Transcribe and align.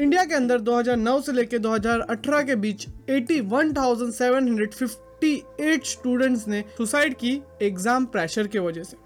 India 0.00 0.24
के 0.24 0.34
अंदर 0.34 0.60
2009 0.60 1.20
से 1.22 1.32
लेकर 1.32 1.58
2018 1.58 2.44
के 2.46 2.54
बीच 2.56 2.86
81,758 3.10 5.86
स्टूडेंट्स 5.86 6.48
ने 6.48 6.64
सुसाइड 6.76 7.14
की 7.14 7.42
एग्ज़ाम 7.62 8.06
प्रेशर 8.06 8.46
के 8.46 8.58
वजह 8.58 8.82
से। 8.82 8.96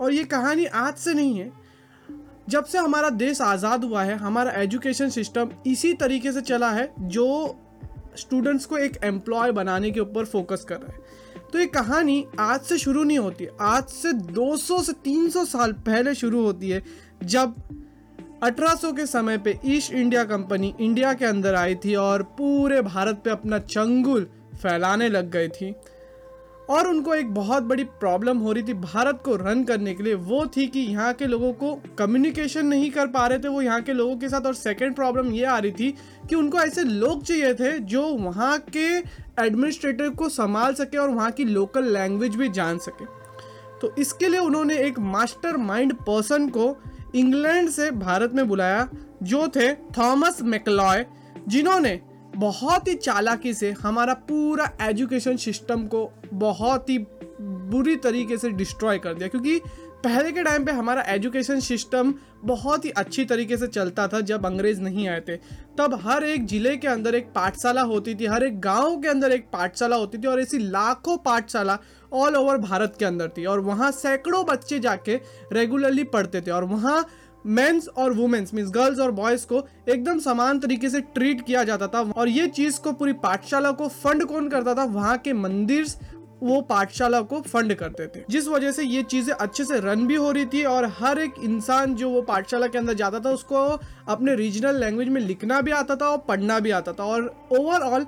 और 0.00 0.12
ये 0.12 0.24
कहानी 0.24 0.64
आज 0.66 0.94
से 0.94 1.14
नहीं 1.14 1.38
है। 1.38 1.52
जब 2.48 2.64
से 2.64 2.78
हमारा 2.78 3.10
देश 3.12 3.40
आज़ाद 3.40 3.84
हुआ 3.84 4.02
है 4.02 4.16
हमारा 4.16 4.50
एजुकेशन 4.62 5.08
सिस्टम 5.10 5.50
इसी 5.66 5.94
तरीके 5.94 6.32
से 6.32 6.40
चला 6.42 6.70
है 6.70 6.94
जो 7.00 7.56
स्टूडेंट्स 8.16 8.66
को 8.66 8.78
एक 8.78 8.98
एम्प्लॉय 9.04 9.52
बनाने 9.52 9.90
के 9.90 10.00
ऊपर 10.00 10.24
फोकस 10.24 10.64
कर 10.68 10.76
रहा 10.76 10.88
है। 10.88 10.94
तो 11.52 11.58
ये 11.58 11.66
कहानी 11.68 12.24
आज 12.40 12.60
से 12.60 12.78
शुरू 12.78 13.02
नहीं 13.04 13.18
होती 13.18 13.46
आज 13.60 13.84
से 13.84 14.12
200 14.12 14.82
से 14.82 14.92
300 15.04 15.44
साल 15.46 15.72
पहले 15.86 16.14
शुरू 16.14 16.42
होती 16.42 16.70
है 16.70 16.82
जब 17.24 17.54
1800 18.44 18.92
के 18.92 19.04
समय 19.06 19.38
पे 19.38 19.58
ईस्ट 19.64 19.92
इंडिया 19.92 20.22
कंपनी 20.24 20.74
इंडिया 20.80 21.12
के 21.12 21.24
अंदर 21.24 21.54
आई 21.54 21.74
थी 21.74 21.94
और 21.94 22.22
पूरे 22.38 22.80
भारत 22.82 23.20
पे 23.24 23.30
अपना 23.30 23.58
चंगुल 23.58 24.26
फैलाने 24.62 25.08
लग 25.08 25.30
गई 25.30 25.48
थी। 25.48 25.74
और 26.70 26.88
उनको 26.88 27.14
एक 27.14 27.32
बहुत 27.34 27.62
बड़ी 27.62 27.84
प्रॉब्लम 27.84 28.38
हो 28.38 28.52
रही 28.52 28.62
थी 28.62 28.74
भारत 28.74 29.22
को 29.24 29.36
रन 29.36 29.64
करने 29.64 29.94
के 29.94 30.02
लिए, 30.02 30.14
वो 30.14 30.46
थी 30.46 30.66
कि 30.66 30.80
यहाँ 30.80 31.12
के 31.12 31.26
लोगों 31.26 31.52
को 31.52 31.74
कम्युनिकेशन 31.98 32.66
नहीं 32.66 32.90
कर 32.90 33.06
पा 33.06 33.26
रहे 33.26 33.38
थे, 33.38 33.48
वो 33.48 33.62
यहाँ 33.62 33.80
के 33.82 33.92
लोगों 33.92 34.16
के 34.16 34.28
साथ। 34.28 34.46
और 34.46 34.54
सेकेंड 34.54 34.94
प्रॉब्लम 34.94 35.32
ये 35.32 35.44
आ 35.44 35.58
रही 35.58 35.72
थी 35.72 35.94
कि 36.28 36.34
उनको 36.34 36.58
ऐसे 36.58 36.84
लोग 36.84 37.24
चाहिए 37.24 37.54
थे 37.54 37.78
जो 37.78 38.06
वहाँ 38.08 38.58
के 38.76 38.86
एडमिनिस्ट्रेटर 39.42 40.08
को 40.10 40.28
संभाल 40.30 40.74
सके 40.74 40.98
और 40.98 41.10
वहाँ 41.10 41.30
की 41.30 41.44
लोकल 41.44 41.92
लैंग्वेज 41.92 42.36
भी 42.36 42.48
जान 42.50 42.78
सके। 42.78 43.04
तो 43.80 43.94
इसके 43.98 44.28
लिए 44.28 44.40
उन्होंने 44.40 44.76
एक 44.78 44.98
मास्टर 44.98 45.56
माइंड 45.56 45.94
पर्सन 46.00 46.48
को 46.48 46.76
इंग्लैंड 47.14 47.70
से 47.70 47.90
भारत 47.90 48.32
में 48.32 48.48
बुलाया, 48.48 48.88
जो 49.22 49.48
थे 49.48 49.74
थॉमस 49.74 50.42
मैकलॉय, 50.42 51.04
जिन्होंने 51.48 52.00
बहुत 52.36 52.88
ही 52.88 52.94
चालाकी 52.94 53.54
से 53.54 53.70
हमारा 53.72 54.14
पूरा 54.14 54.70
एजुकेशन 54.82 55.36
सिस्टम 55.36 55.86
को 55.86 56.10
बहुत 56.32 56.90
ही 56.90 56.98
बुरी 57.40 57.96
तरीके 57.96 58.38
से 58.38 58.50
डिस्ट्रॉय 58.50 58.98
कर 58.98 59.14
दिया। 59.14 59.28
क्योंकि 59.28 59.60
पहले 60.04 60.32
के 60.32 60.42
टाइम 60.42 60.64
पे 60.64 60.72
हमारा 60.72 61.02
एजुकेशन 61.02 61.60
सिस्टम 61.60 62.14
बहुत 62.44 62.84
ही 62.84 62.90
अच्छी 62.90 63.24
तरीके 63.24 63.56
से 63.56 63.66
चलता 63.66 64.06
था 64.08 64.20
जब 64.20 64.46
अंग्रेज़ 64.46 64.80
नहीं 64.80 65.08
आए 65.08 65.20
थे। 65.20 65.36
तब 65.78 65.98
हर 66.02 66.24
एक 66.24 66.46
ज़िले 66.46 66.76
के 66.76 66.88
अंदर 66.88 67.14
एक 67.14 67.26
पाठशाला 67.26 67.82
होती 67.82 68.14
थी, 68.14 68.26
हर 68.26 68.42
एक 68.42 68.60
गाँव 68.60 69.00
के 69.00 69.08
अंदर 69.08 69.32
एक 69.32 69.46
पाठशाला 69.52 69.96
होती 69.96 70.18
थी 70.18 70.26
और 70.26 70.40
ऐसी 70.40 70.58
लाखों 70.58 71.16
पाठशाला 71.16 71.78
ऑल 72.14 72.36
ओवर 72.36 72.56
भारत 72.58 72.94
के 72.98 73.04
अंदर 73.04 73.28
थी 73.28 73.44
और 73.44 73.60
वहाँ 73.60 73.90
सैकड़ों 73.92 74.44
बच्चे 74.46 74.78
जाके 74.78 75.20
रेगुलरली 75.52 76.04
पढ़ते 76.04 76.40
थे 76.40 76.50
और 76.50 76.64
वहाँ 76.64 77.04
मेंस 77.46 77.88
और 77.88 78.12
वुमेन्स 78.12 78.54
मीन्स 78.54 78.70
गर्ल्स 78.70 78.98
और 78.98 79.10
बॉयज़ 79.10 79.46
को 79.46 79.62
एकदम 79.88 80.18
समान 80.18 80.60
तरीके 80.60 80.90
से 80.90 81.00
ट्रीट 81.14 81.44
किया 81.46 81.64
जाता 81.64 81.86
था 81.86 82.00
और 82.12 82.28
ये 82.28 82.46
चीज़ 82.48 82.80
को 82.80 82.92
पूरी 82.92 83.12
पाठशाला 83.24 83.70
को 83.70 83.88
फंड 83.88 84.24
कौन 84.24 84.48
करता 84.48 84.74
था? 84.74 84.84
वहाँ 84.84 85.16
के 85.18 85.32
मंदिर 85.32 85.86
वो 86.42 86.60
पाठशाला 86.60 87.20
को 87.22 87.40
फंड 87.40 87.74
करते 87.74 88.06
थे। 88.06 88.22
जिस 88.30 88.48
वजह 88.48 88.72
से 88.72 88.84
ये 88.84 89.02
चीज़ें 89.02 89.34
अच्छे 89.34 89.64
से 89.64 89.78
रन 89.80 90.06
भी 90.06 90.14
हो 90.14 90.30
रही 90.30 90.46
थी 90.46 90.62
और 90.64 90.84
हर 90.98 91.18
एक 91.18 91.34
इंसान 91.44 91.94
जो 91.94 92.10
वो 92.10 92.22
पाठशाला 92.22 92.66
के 92.66 92.78
अंदर 92.78 92.94
जाता 92.94 93.20
था, 93.20 93.30
उसको 93.30 93.56
अपने 94.08 94.34
रीजनल 94.34 94.80
लैंग्वेज 94.80 95.08
में 95.08 95.20
लिखना 95.20 95.60
भी 95.60 95.70
आता 95.72 95.96
था 95.96 96.08
और 96.08 96.18
पढ़ना 96.18 96.58
भी 96.58 96.70
आता 96.70 96.92
था 96.92 97.04
और 97.04 97.34
ओवरऑल 97.52 98.06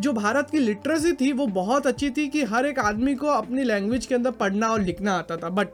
जो 0.00 0.12
भारत 0.12 0.50
की 0.50 0.58
लिटरेसी 0.58 1.12
थी, 1.14 1.32
वो 1.32 1.46
बहुत 1.48 1.86
अच्छी 1.86 2.10
थी 2.10 2.26
कि 2.28 2.42
हर 2.44 2.66
एक 2.66 2.78
आदमी 2.80 3.14
को 3.14 3.26
अपनी 3.28 3.64
लैंग्वेज 3.64 4.06
के 4.06 4.14
अंदर 4.14 4.30
पढ़ना 4.32 4.68
और 4.68 4.82
लिखना 4.82 5.12
आता 5.14 5.36
था। 5.36 5.48
बट 5.50 5.68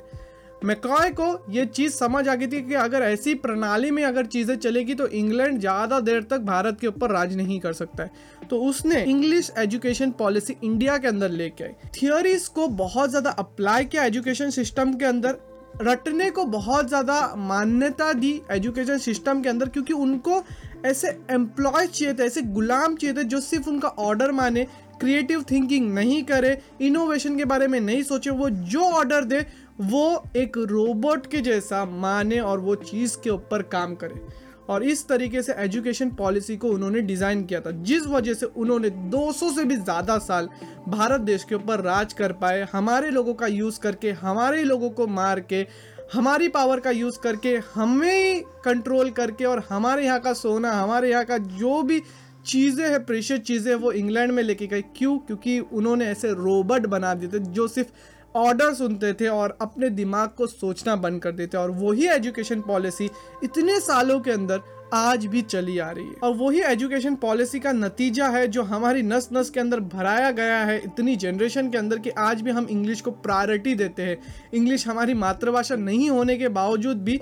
मैकॉय 0.62 1.10
को 1.10 1.24
ये 1.52 1.64
चीज़ 1.66 1.92
समझ 1.92 2.26
आ 2.28 2.34
गई 2.34 2.46
थी 2.46 2.60
कि 2.62 2.74
अगर 2.76 3.02
ऐसी 3.02 3.34
प्रणाली 3.36 3.90
में 3.90 4.02
अगर 4.04 4.26
चीज़ें 4.26 4.56
चलेगी 4.56 4.94
तो 4.94 5.06
इंग्लैंड 5.08 5.58
ज़्यादा 5.60 5.98
देर 6.00 6.22
तक 6.22 6.38
भारत 6.42 6.78
के 6.80 6.86
ऊपर 6.86 7.10
राज 7.10 7.36
नहीं 7.36 7.58
कर 7.60 7.72
सकता 7.74 8.02
है। 8.02 8.46
तो 8.50 8.60
उसने 8.60 9.02
इंग्लिश 9.04 9.50
एजुकेशन 9.58 10.10
पॉलिसी 10.10 10.56
इंडिया 10.64 10.96
के 10.98 11.08
अंदर 11.08 11.30
लेके 11.30 11.64
आई। 11.64 11.70
थियोरीज 11.94 12.46
को 12.48 12.68
बहुत 12.76 13.10
ज़्यादा 13.10 13.30
अप्लाई 13.32 13.84
किया 13.84 14.04
एजुकेशन 14.04 14.50
सिस्टम 14.52 14.94
के 14.94 15.04
अंदर। 15.04 15.36
रटने 15.82 16.30
को 16.30 16.44
बहुत 16.46 16.88
ज़्यादा 16.88 17.34
मान्यता 17.38 18.12
दी 18.14 18.40
एजुकेशन 18.52 18.98
सिस्टम 19.00 19.42
के 19.42 19.48
अंदर, 19.48 19.68
क्योंकि 19.68 19.92
उनको 19.92 20.42
ऐसे 20.84 21.08
एम्प्लॉय 21.30 21.86
चाहिए 21.86 22.14
थे, 22.14 22.22
ऐसे 22.22 22.42
गुलाम 22.42 22.96
चाहिए 22.96 23.16
थे 23.16 23.24
जो 23.24 23.40
सिर्फ़ 23.40 23.68
उनका 23.68 23.88
ऑर्डर 23.88 24.32
माने 24.32 24.66
क्रिएटिव 25.00 25.42
थिंकिंग 25.50 25.92
नहीं 25.94 26.22
करे 26.24 26.56
इनोवेशन 26.80 27.36
के 27.38 27.44
बारे 27.44 27.66
में 27.66 27.80
नहीं 27.80 28.02
सोचे, 28.02 28.30
वो 28.30 28.48
जो 28.50 28.82
ऑर्डर 28.82 29.24
दे, 29.24 29.44
वो 29.80 30.24
एक 30.36 30.58
रोबोट 30.70 31.26
के 31.26 31.40
जैसा 31.40 31.84
माने 31.84 32.40
और 32.40 32.60
वो 32.60 32.74
चीज़ 32.74 33.16
के 33.24 33.30
ऊपर 33.30 33.62
काम 33.68 33.94
करे। 33.94 34.20
और 34.68 34.82
इस 34.82 35.06
तरीके 35.08 35.42
से 35.42 35.52
एजुकेशन 35.54 36.10
पॉलिसी 36.10 36.56
को 36.56 36.68
उन्होंने 36.68 37.00
डिज़ाइन 37.00 37.44
किया 37.44 37.60
था, 37.60 37.70
जिस 37.70 38.06
वजह 38.06 38.34
से 38.34 38.46
उन्होंने 38.46 38.90
200 39.10 39.50
से 39.50 39.64
भी 39.64 39.76
ज़्यादा 39.76 40.16
साल 40.18 40.48
भारत 40.88 41.20
देश 41.20 41.44
के 41.44 41.54
ऊपर 41.54 41.80
राज 41.80 42.12
कर 42.12 42.32
पाए, 42.34 42.66
हमारे 42.72 43.10
लोगों 43.10 43.34
का 43.34 43.46
यूज़ 43.46 43.80
करके, 43.80 44.10
हमारे 44.12 44.62
लोगों 44.64 44.90
को 44.90 45.06
मार 45.08 45.40
के 45.42 45.66
हमारी 46.12 46.48
पावर 46.48 46.80
का 46.80 46.90
यूज़ 46.90 47.18
करके, 47.18 47.56
हमें 47.74 48.42
कंट्रोल 48.64 49.10
करके 49.10 49.44
और 49.44 49.62
हमारे 49.68 50.04
यहाँ 50.04 50.20
का 50.20 50.32
सोना, 50.32 50.72
हमारे 50.72 51.10
यहाँ 51.10 51.24
का 51.24 51.38
जो 51.38 51.82
भी 51.82 52.00
चीज़ें 52.46 52.88
हैं 52.88 53.04
प्रेशर 53.04 53.38
चीज़ें 53.38 53.74
वो 53.74 53.92
इंग्लैंड 53.92 54.32
में 54.32 54.42
लेके 54.42 54.66
गए। 54.66 54.82
क्यों? 54.96 55.18
क्योंकि 55.18 55.58
उन्होंने 55.60 56.06
ऐसे 56.06 56.32
रोबोट 56.32 56.86
बना 56.86 57.14
दिए 57.14 57.28
थे 57.28 57.38
जो 57.38 57.68
सिर्फ़ 57.68 58.36
ऑर्डर 58.36 58.72
सुनते 58.74 59.12
थे 59.12 59.28
और 59.28 59.56
अपने 59.62 59.88
दिमाग 59.90 60.28
को 60.28 60.46
सोचना 60.46 60.94
बंद 60.96 61.22
कर 61.22 61.32
देते 61.32 61.56
और 61.56 61.70
वही 61.70 62.06
एजुकेशन 62.08 62.60
पॉलिसी 62.60 63.08
इतने 63.44 63.78
सालों 63.80 64.18
के 64.20 64.30
अंदर 64.30 64.60
आज 64.92 65.24
भी 65.26 65.42
चली 65.42 65.78
आ 65.78 65.90
रही 65.90 66.06
है। 66.06 66.14
और 66.22 66.34
वही 66.36 66.60
एजुकेशन 66.62 67.14
पॉलिसी 67.14 67.60
का 67.60 67.72
नतीजा 67.72 68.28
है 68.28 68.46
जो 68.48 68.62
हमारी 68.64 69.02
नस 69.02 69.28
नस 69.32 69.50
के 69.50 69.60
अंदर 69.60 69.80
भराया 69.80 70.30
गया 70.30 70.58
है। 70.58 70.78
इतनी 70.78 71.16
जनरेशन 71.16 71.70
के 71.70 71.78
अंदर 71.78 71.98
कि 71.98 72.10
आज 72.10 72.42
भी 72.42 72.50
हम 72.50 72.66
इंग्लिश 72.70 73.00
को 73.00 73.10
प्रायोरिटी 73.10 73.74
देते 73.74 74.02
हैं। 74.02 74.18
इंग्लिश 74.54 74.86
हमारी 74.88 75.14
मातृभाषा 75.14 75.76
नहीं 75.76 76.10
होने 76.10 76.36
के 76.36 76.48
बावजूद 76.50 77.02
भी 77.04 77.18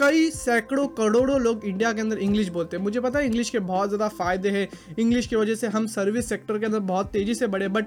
कई 0.00 0.30
सैकड़ों, 0.30 0.86
करोड़ों 0.88 1.40
लोग 1.40 1.64
इंडिया 1.64 1.92
के 1.92 2.00
अंदर 2.00 2.18
इंग्लिश 2.18 2.48
बोलते 2.48 2.76
हैं। 2.76 2.82
मुझे 2.84 3.00
पता 3.00 3.18
है 3.18 3.26
इंग्लिश 3.26 3.50
के 3.50 3.58
बहुत 3.60 3.88
ज़्यादा 3.88 4.08
फ़ायदे 4.10 4.48
हैं। 4.48 4.66
इंग्लिश 4.98 5.26
की 5.26 5.36
वजह 5.36 5.54
से 5.54 5.66
हम 5.68 5.86
सर्विस 5.88 6.28
सेक्टर 6.28 6.58
के 6.58 6.66
अंदर 6.66 6.80
बहुत 6.86 7.10
तेज़ी 7.12 7.34
से 7.34 7.46
बढ़े 7.46 7.68
बट 7.68 7.86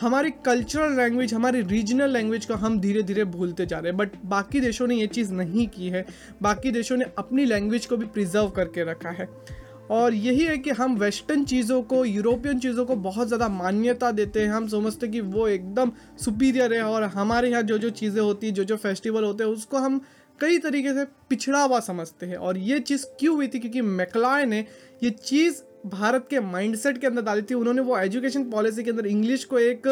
हमारी 0.00 0.30
कल्चरल 0.44 0.92
लैंग्वेज 0.92 1.32
हमारी 1.34 1.60
रीजनल 1.62 2.10
लैंग्वेज 2.10 2.44
को 2.46 2.54
हम 2.54 2.78
धीरे 2.80 3.02
धीरे 3.02 3.24
भूलते 3.24 3.66
जा 3.66 3.78
रहे 3.78 3.90
हैं। 3.90 3.96
बट 3.96 4.10
बाकी 4.24 4.60
देशों 4.60 4.86
ने 4.86 4.96
ये 4.96 5.06
चीज़ 5.06 5.32
नहीं 5.32 5.66
की 5.68 5.88
है। 5.88 6.04
बाकी 6.42 6.70
देशों 6.70 6.96
ने 6.96 7.04
अपनी 7.18 7.44
लैंग्वेज 7.44 7.86
को 7.86 7.96
भी 7.96 8.06
प्रिजर्व 8.06 8.48
करके 8.48 8.84
रखा 8.84 9.10
है। 9.10 9.28
और 9.90 10.14
यही 10.14 10.44
है 10.44 10.56
कि 10.58 10.70
हम 10.70 10.96
वेस्टर्न 10.96 11.44
चीज़ों 11.44 11.82
को 11.82 12.04
यूरोपियन 12.04 12.58
चीज़ों 12.58 12.84
को 12.84 12.96
बहुत 12.96 13.26
ज़्यादा 13.26 13.48
मान्यता 13.48 14.10
देते 14.10 14.40
हैं। 14.40 14.48
हम 14.48 14.68
समझते 14.68 15.08
कि 15.08 15.20
वो 15.20 15.48
एकदम 15.48 15.92
सुपीरियर 16.24 16.74
है 16.74 16.82
और 16.82 17.04
हमारे 17.04 17.50
यहाँ 17.50 17.62
जो 17.62 17.78
जो 17.78 17.90
चीज़ें 17.90 18.20
होती 18.22 18.50
जो 18.50 18.64
जो 18.64 18.76
फेस्टिवल 18.76 19.24
होते 19.24 19.44
हैं, 19.44 19.50
उसको 19.50 19.78
हम 19.78 20.00
कई 20.40 20.58
तरीके 20.58 20.92
से 20.94 21.04
पिछड़ा 21.30 21.62
हुआ 21.62 21.80
समझते 21.80 22.26
हैं। 22.26 22.36
और 22.36 22.58
ये 22.58 22.78
चीज़ 22.80 23.04
क्यों 23.20 23.34
हुई 23.36 23.48
थी? 23.48 23.58
क्योंकि 23.58 23.80
मैकलॉय 23.82 24.44
ने 24.44 24.64
ये 25.02 25.10
चीज़ 25.10 25.62
भारत 25.86 26.26
के 26.30 26.40
माइंडसेट 26.40 26.98
के 26.98 27.06
अंदर 27.06 27.22
डाली 27.22 27.42
थी। 27.42 27.54
उन्होंने 27.54 27.82
वो 27.82 27.98
एजुकेशन 27.98 28.44
पॉलिसी 28.50 28.82
के 28.82 28.90
अंदर 28.90 29.06
इंग्लिश 29.06 29.44
को 29.44 29.58
एक 29.58 29.86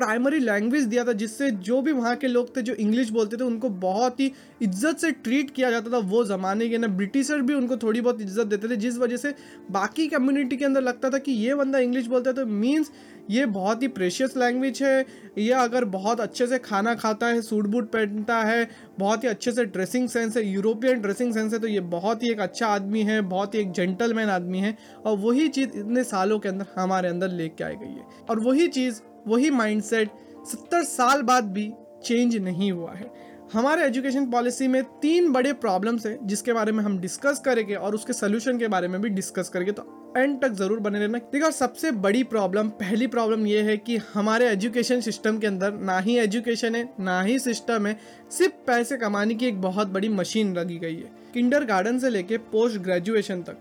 प्राइमरी 0.00 0.38
लैंग्वेज 0.40 0.84
दिया 0.84 1.04
था, 1.04 1.12
जिससे 1.14 1.50
जो 1.50 1.80
भी 1.82 1.92
वहाँ 1.92 2.14
के 2.16 2.28
लोग 2.28 2.56
थे, 2.56 2.62
जो 2.62 2.74
इंग्लिश 2.76 3.10
बोलते 3.10 3.36
थे, 3.36 3.44
उनको 3.44 3.68
बहुत 3.80 4.20
ही 4.20 4.32
इज़्ज़त 4.62 4.98
से 4.98 5.10
ट्रीट 5.12 5.50
किया 5.50 5.70
जाता 5.70 5.90
था 5.90 5.98
वो 6.06 6.24
ज़माने 6.26 6.68
के 6.68 6.78
ना। 6.78 6.86
ब्रिटिशर 6.96 7.40
भी 7.42 7.54
उनको 7.54 7.76
थोड़ी 7.78 8.00
बहुत 8.00 8.20
इज़्ज़त 8.22 8.46
देते 8.46 8.68
थे, 8.68 8.76
जिस 8.78 8.98
वजह 8.98 9.16
से 9.18 9.34
बाकी 9.70 10.06
कम्युनिटी 10.08 10.56
के 10.56 10.64
अंदर 10.64 10.82
लगता 10.82 11.10
था 11.10 11.18
कि 11.20 11.32
ये 11.34 11.54
बंदा 11.54 11.78
इंग्लिश 11.80 12.06
बोलता 12.06 12.30
है 12.30 12.36
तो 12.36 12.46
मीन्स 12.48 12.90
ये 13.30 13.44
बहुत 13.48 13.82
ही 13.82 13.88
प्रेशियस 13.90 14.36
लैंग्वेज 14.36 14.82
है। 14.82 15.04
ये 15.38 15.50
अगर 15.54 15.84
बहुत 15.86 16.20
अच्छे 16.20 16.46
से 16.46 16.58
खाना 16.60 16.94
खाता 16.94 17.26
है, 17.26 17.42
सूट 17.42 17.66
बूट 17.66 17.90
पहनता 17.90 18.38
है, 18.40 18.68
बहुत 18.98 19.24
ही 19.24 19.28
अच्छे 19.28 19.52
से 19.52 19.64
ड्रेसिंग 19.66 20.08
सेंस 20.08 20.36
है 20.36 20.44
यूरोपियन 20.44 21.00
ड्रेसिंग 21.00 21.32
सेंस 21.34 21.52
है 21.52 21.58
तो 21.58 21.66
ये 21.66 21.80
बहुत 21.92 22.22
ही 22.22 22.30
एक 22.30 22.40
अच्छा 22.40 22.66
आदमी 22.68 23.02
है, 23.02 23.20
बहुत 23.22 23.54
ही 23.54 23.60
एक 23.60 23.70
जेंटलमैन 23.72 24.28
आदमी 24.30 24.58
है। 24.58 24.76
और 25.06 25.16
वही 25.18 25.48
चीज़ 25.50 25.78
इतने 25.78 26.04
सालों 26.04 26.38
के 26.38 26.48
अंदर 26.48 26.66
हमारे 26.76 27.08
अंदर 27.08 27.30
लेके 27.32 27.64
आई 27.64 27.76
गई 27.76 27.92
है। 27.92 28.26
और 28.30 28.40
वही 28.40 28.68
चीज़ 28.68 29.00
वही 29.28 29.50
माइंडसेट 29.52 30.10
सत्तर 30.46 30.84
साल 30.84 31.22
बाद 31.22 31.52
भी 31.52 31.70
चेंज 32.04 32.36
नहीं 32.38 32.72
हुआ 32.72 32.92
है। 32.92 33.10
हमारे 33.52 33.84
एजुकेशन 33.84 34.26
पॉलिसी 34.30 34.66
में 34.68 34.82
तीन 35.02 35.32
बड़े 35.32 35.52
प्रॉब्लम्स 35.54 36.06
हैं, 36.06 36.18
जिसके 36.22 36.52
बारे 36.52 36.72
में 36.72 36.82
हम 36.84 36.98
डिस्कस 36.98 37.40
करेंगे 37.44 37.74
और 37.74 37.94
उसके 37.94 38.12
सोल्यूशन 38.12 38.58
के 38.58 38.68
बारे 38.68 38.88
में 38.88 39.00
भी 39.00 39.08
डिस्कस 39.10 39.48
करेंगे। 39.48 39.72
तो 39.72 40.12
एंड 40.16 40.40
तक 40.42 40.52
ज़रूर 40.52 40.80
बने 40.80 40.98
रहना। 40.98 41.18
देखो 41.32 41.50
सबसे 41.50 41.90
बड़ी 41.98 42.22
प्रॉब्लम 42.24 42.68
पहली 42.78 43.06
प्रॉब्लम 43.06 43.46
ये 43.46 43.60
है 43.62 43.76
कि 43.78 43.96
हमारे 44.14 44.48
एजुकेशन 44.48 45.00
सिस्टम 45.00 45.38
के 45.38 45.46
अंदर 45.46 45.72
ना 45.72 45.98
ही 45.98 46.16
एजुकेशन 46.18 46.74
है, 46.74 46.88
ना 47.00 47.20
ही 47.22 47.38
सिस्टम 47.38 47.86
है, 47.86 47.96
सिर्फ़ 48.30 48.54
पैसे 48.66 48.96
कमाने 48.96 49.34
की 49.34 49.46
एक 49.46 49.60
बहुत 49.60 49.88
बड़ी 49.88 50.08
मशीन 50.10 50.54
लगी 50.56 50.78
गई 50.78 50.96
है। 50.96 51.10
किंडर 51.34 51.64
गार्डन 51.64 51.98
से 51.98 52.10
लेके 52.10 52.38
पोस्ट 52.48 52.78
ग्रेजुएशन 52.78 53.42
तक, 53.42 53.58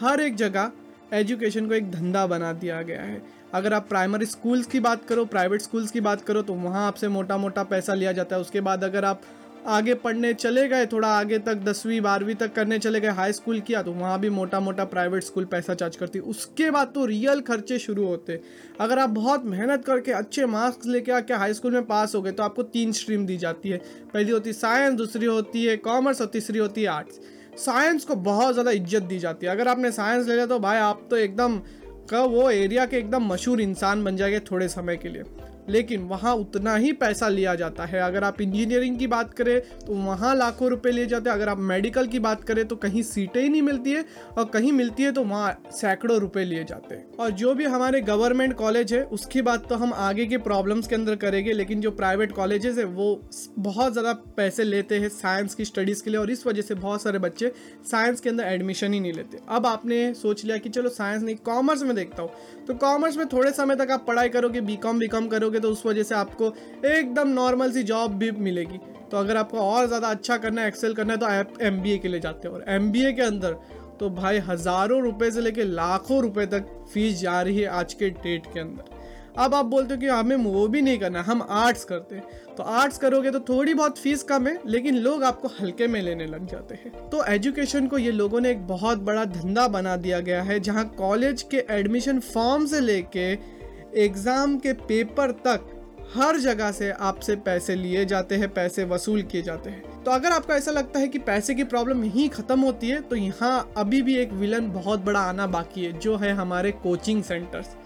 हर 0.00 0.20
एक 0.20 0.36
जगह 0.36 0.72
एजुकेशन 1.12 1.66
को 1.68 1.74
एक 1.74 1.90
धंधा 1.90 2.26
बना 2.26 2.52
दिया 2.54 2.82
गया 2.82 3.02
है। 3.02 3.22
अगर 3.52 3.72
आप 3.72 3.88
प्राइमरी 3.88 4.26
स्कूल्स 4.26 4.66
की 4.66 4.80
बात 4.80 5.04
करो 5.04 5.24
प्राइवेट 5.26 5.62
स्कूल्स 5.62 5.90
की 5.90 6.00
बात 6.00 6.22
करो 6.22 6.42
तो 6.42 6.54
वहाँ 6.56 6.86
आपसे 6.86 7.08
मोटा 7.10 7.36
मोटा 7.38 7.62
पैसा 7.64 7.94
लिया 7.94 8.12
जाता 8.12 8.36
है। 8.36 8.42
उसके 8.42 8.60
बाद 8.62 8.84
अगर 8.84 9.04
आप 9.04 9.22
आगे 9.68 9.94
पढ़ने 9.94 10.32
चले 10.34 10.66
गए, 10.68 10.86
थोड़ा 10.86 11.08
आगे 11.08 11.38
तक, 11.38 11.56
दसवीं, 11.56 12.00
बारहवीं 12.00 12.34
तक 12.34 12.52
करने 12.54 12.78
चले 12.78 13.00
गए 13.00 13.08
हाई 13.10 13.32
स्कूल 13.32 13.60
किया 13.60 13.82
तो 13.82 13.92
वहाँ 13.92 14.18
भी 14.20 14.30
मोटा 14.30 14.60
मोटा 14.60 14.84
प्राइवेट 14.86 15.24
स्कूल 15.24 15.44
पैसा 15.44 15.74
चार्ज 15.74 15.96
करती 15.96 16.18
उसके 16.20 16.70
बाद 16.70 16.90
तो 16.94 17.04
रियल 17.06 17.40
खर्चे 17.42 17.78
शुरू 17.78 18.06
होते 18.06 18.40
अगर 18.80 18.98
आप 18.98 19.10
बहुत 19.10 19.44
मेहनत 19.46 19.84
करके 19.84 20.12
अच्छे 20.12 20.46
मार्क्स 20.48 20.86
लेके 20.86 21.12
आके 21.12 21.34
हाई 21.34 21.54
स्कूल 21.54 21.72
में 21.72 21.86
पास 21.86 22.14
हो 22.14 22.22
गए 22.22 22.32
तो 22.32 22.42
आपको 22.42 22.62
तीन 22.64 22.92
स्ट्रीम 22.92 23.26
दी 23.26 23.36
जाती 23.36 23.68
है। 23.68 23.78
पहली 24.14 24.30
होती 24.30 24.52
साइंस 24.54 24.94
दूसरी 24.94 25.26
होती 25.26 25.64
है 25.64 25.76
कॉमर्स 25.78 26.20
और 26.20 26.26
तीसरी 26.28 26.58
होती 26.58 26.82
है 26.82 26.88
आर्ट्स 26.88 27.20
साइंस 27.58 28.04
को 28.04 28.14
बहुत 28.16 28.52
ज़्यादा 28.52 28.70
इज़्ज़त 28.70 29.02
दी 29.04 29.18
जाती 29.18 29.46
है। 29.46 29.52
अगर 29.52 29.68
आपने 29.68 29.90
साइंस 29.92 30.26
ले 30.26 30.34
लिया 30.34 30.46
तो 30.46 30.58
भाई 30.58 30.78
आप 30.80 31.06
तो 31.10 31.16
एकदम 31.18 31.60
का 32.10 32.22
वो 32.22 32.50
एरिया 32.50 32.86
के 32.86 32.96
एकदम 32.96 33.22
मशहूर 33.24 33.60
इंसान 33.60 34.04
बन 34.04 34.16
जाएगा 34.16 34.38
थोड़े 34.38 34.68
समय 34.68 34.96
के 34.96 35.08
लिए। 35.08 35.22
लेकिन 35.68 36.02
वहाँ 36.04 36.34
उतना 36.36 36.74
ही 36.76 36.92
पैसा 36.94 37.28
लिया 37.28 37.54
जाता 37.54 37.84
है। 37.84 38.00
अगर 38.00 38.24
आप 38.24 38.40
इंजीनियरिंग 38.40 38.98
की 38.98 39.06
बात 39.06 39.34
करें 39.34 39.60
तो 39.80 39.94
वहाँ 39.96 40.34
लाखों 40.36 40.68
रुपए 40.70 40.90
लिए 40.90 41.06
जाते 41.06 41.30
हैं। 41.30 41.36
अगर 41.36 41.48
आप 41.48 41.58
मेडिकल 41.60 42.06
की 42.06 42.18
बात 42.20 42.44
करें 42.44 42.64
तो 42.68 42.76
कहीं 42.78 43.02
सीटें 43.04 43.40
ही 43.42 43.48
नहीं 43.48 43.62
मिलती 43.62 43.92
है 43.92 44.04
और 44.38 44.44
कहीं 44.44 44.72
मिलती 44.72 45.02
है 45.02 45.12
तो 45.12 45.22
वहाँ 45.24 45.52
सैकड़ों 45.72 46.18
रुपए 46.20 46.44
लिए 46.44 46.64
जाते 46.64 46.94
हैं। 46.94 47.16
और 47.16 47.30
जो 47.32 47.54
भी 47.54 47.64
हमारे 47.66 48.00
गवर्नमेंट 48.02 48.54
कॉलेज 48.54 48.92
है, 48.94 49.02
उसकी 49.04 49.42
बात 49.42 49.68
तो 49.68 49.74
हम 49.74 49.92
आगे 49.94 50.26
के 50.26 50.38
प्रॉब्लम्स 50.40 50.88
के 50.88 50.94
अंदर 50.94 51.16
करेंगे, 51.16 51.52
लेकिन 51.52 51.80
जो 51.80 51.90
प्राइवेट 51.92 52.32
कॉलेजेस 52.32 52.78
है, 52.78 52.84
वो 52.84 53.20
बहुत 53.58 53.92
ज़्यादा 53.92 54.12
पैसे 54.36 54.64
लेते 54.64 54.98
हैं 54.98 55.08
साइंस 55.10 55.54
की 55.54 55.64
स्टडीज़ 55.64 56.02
के 56.04 56.10
लिए 56.10 56.20
और 56.20 56.30
इस 56.30 56.46
वजह 56.46 56.62
से 56.62 56.74
बहुत 56.76 57.02
सारे 57.02 57.18
बच्चे 57.20 57.52
साइंस 57.86 58.20
के 58.20 58.30
अंदर 58.30 58.44
एडमिशन 58.44 58.92
ही 58.92 59.00
नहीं 59.00 59.12
लेते। 59.12 59.38
अब 59.48 59.66
आपने 59.66 60.12
सोच 60.14 60.44
लिया 60.44 60.56
कि 60.56 60.68
चलो 60.70 60.88
साइंस 60.90 61.22
नहीं, 61.22 61.36
कॉमर्स 61.36 61.82
में 61.82 61.94
देखता 61.96 62.22
हूँ। 62.22 62.30
तो 62.66 62.74
कॉमर्स 62.76 63.16
में 63.16 63.26
थोड़े 63.28 63.50
समय 63.52 63.76
तक 63.76 63.90
आप 63.90 64.04
पढ़ाई 64.06 64.28
करोगे 64.30 64.60
बी 64.62 64.76
कॉम 64.78 65.28
करोगे 65.28 65.60
तो 65.62 65.70
उस 65.70 65.84
वजह 65.86 66.02
से 66.02 66.14
आपको 66.14 66.52
एकदम 66.88 67.28
नॉर्मल 67.30 67.72
सी 67.72 67.82
जॉब 67.84 68.14
भी 68.14 68.30
मिलेगी। 68.40 68.78
तो 69.10 69.16
अगर 69.16 69.36
आपको 69.36 69.58
और 69.58 69.86
ज़्यादा 69.86 70.08
अच्छा 70.08 70.36
करना 70.38 70.60
है 70.60 70.68
एक्सेल 70.68 70.94
करना 70.94 71.12
है 71.12 71.18
तो 71.18 71.26
आप 71.26 71.60
एमबीए 71.62 71.98
के 71.98 72.08
लिए 72.08 72.20
जाते 72.20 72.48
हो। 72.48 72.54
और 72.54 72.64
एमबीए 72.70 73.12
के 73.12 73.22
अंदर 73.22 73.56
तो 74.00 74.08
भाई 74.12 74.38
हज़ारों 74.40 75.00
रुपए 75.02 75.30
से 75.30 75.40
लेके 75.40 75.64
लाखों 75.64 76.20
रुपए 76.22 76.46
तक 76.48 76.66
फ़ीस 76.92 77.20
जा 77.20 77.40
रही 77.42 77.60
है 77.60 77.66
आज 77.70 77.94
के 77.94 78.08
डेट 78.12 78.46
के 78.54 78.60
अंदर। 78.60 79.00
अब 79.38 79.54
आप 79.54 79.66
बोलते 79.66 79.94
हो 79.94 80.00
कि 80.00 80.06
हमें 80.06 80.36
वो 80.36 80.66
भी 80.68 80.80
नहीं 80.82 80.98
करना 80.98 81.20
हम 81.22 81.42
आर्ट्स 81.50 81.84
करते 81.84 82.16
हैं। 82.16 82.54
तो 82.56 82.62
आर्ट्स 82.62 82.98
करोगे 82.98 83.30
तो 83.30 83.40
थोड़ी 83.42 83.74
बहुत 83.74 83.98
फ़ीस 83.98 84.22
कम 84.22 84.46
है, 84.46 84.58
लेकिन 84.66 84.96
लोग 84.96 85.22
आपको 85.24 85.48
हल्के 85.60 85.86
में 85.86 86.00
लेने 86.02 86.26
लग 86.26 86.46
जाते 86.46 86.74
हैं। 86.74 87.08
तो 87.10 87.22
एजुकेशन 87.26 87.86
को 87.86 87.98
ये 87.98 88.10
लोगों 88.12 88.40
ने 88.40 88.50
एक 88.50 88.66
बहुत 88.66 88.98
बड़ा 89.00 89.24
धंधा 89.26 89.66
बना 89.68 89.96
दिया 89.98 90.20
गया 90.20 90.42
है, 90.42 90.58
जहाँ 90.60 90.84
कॉलेज 90.98 91.42
के 91.44 91.64
एडमिशन 91.70 92.20
फॉर्म 92.22 92.66
से 92.66 92.80
लेके 92.80 93.34
एग्ज़ाम 93.94 94.56
के 94.58 94.72
पेपर 94.72 95.30
तक 95.46 95.68
हर 96.14 96.36
जगह 96.38 96.70
से 96.72 96.90
आपसे 96.90 97.34
पैसे 97.38 97.74
लिए 97.74 98.04
जाते 98.04 98.34
हैं, 98.34 98.48
पैसे 98.48 98.84
वसूल 98.84 99.22
किए 99.22 99.42
जाते 99.42 99.70
हैं। 99.70 100.02
तो 100.04 100.10
अगर 100.10 100.32
आपको 100.32 100.52
ऐसा 100.52 100.70
लगता 100.70 100.98
है 100.98 101.08
कि 101.08 101.18
पैसे 101.20 101.54
की 101.54 101.64
प्रॉब्लम 101.64 102.04
यहीं 102.04 102.28
ख़त्म 102.28 102.60
होती 102.60 102.88
है 102.88 103.00
तो 103.00 103.16
यहाँ 103.16 103.72
अभी 103.76 104.02
भी 104.02 104.16
एक 104.16 104.32
विलन 104.32 104.70
बहुत 104.72 105.00
बड़ा 105.00 105.20
आना 105.20 105.46
बाकी 105.48 105.84
है, 105.84 105.92
जो 105.92 106.16
है 106.16 106.32
हमारे 106.32 106.72
कोचिंग 106.74 107.22
सेंटर्स। 107.22 107.76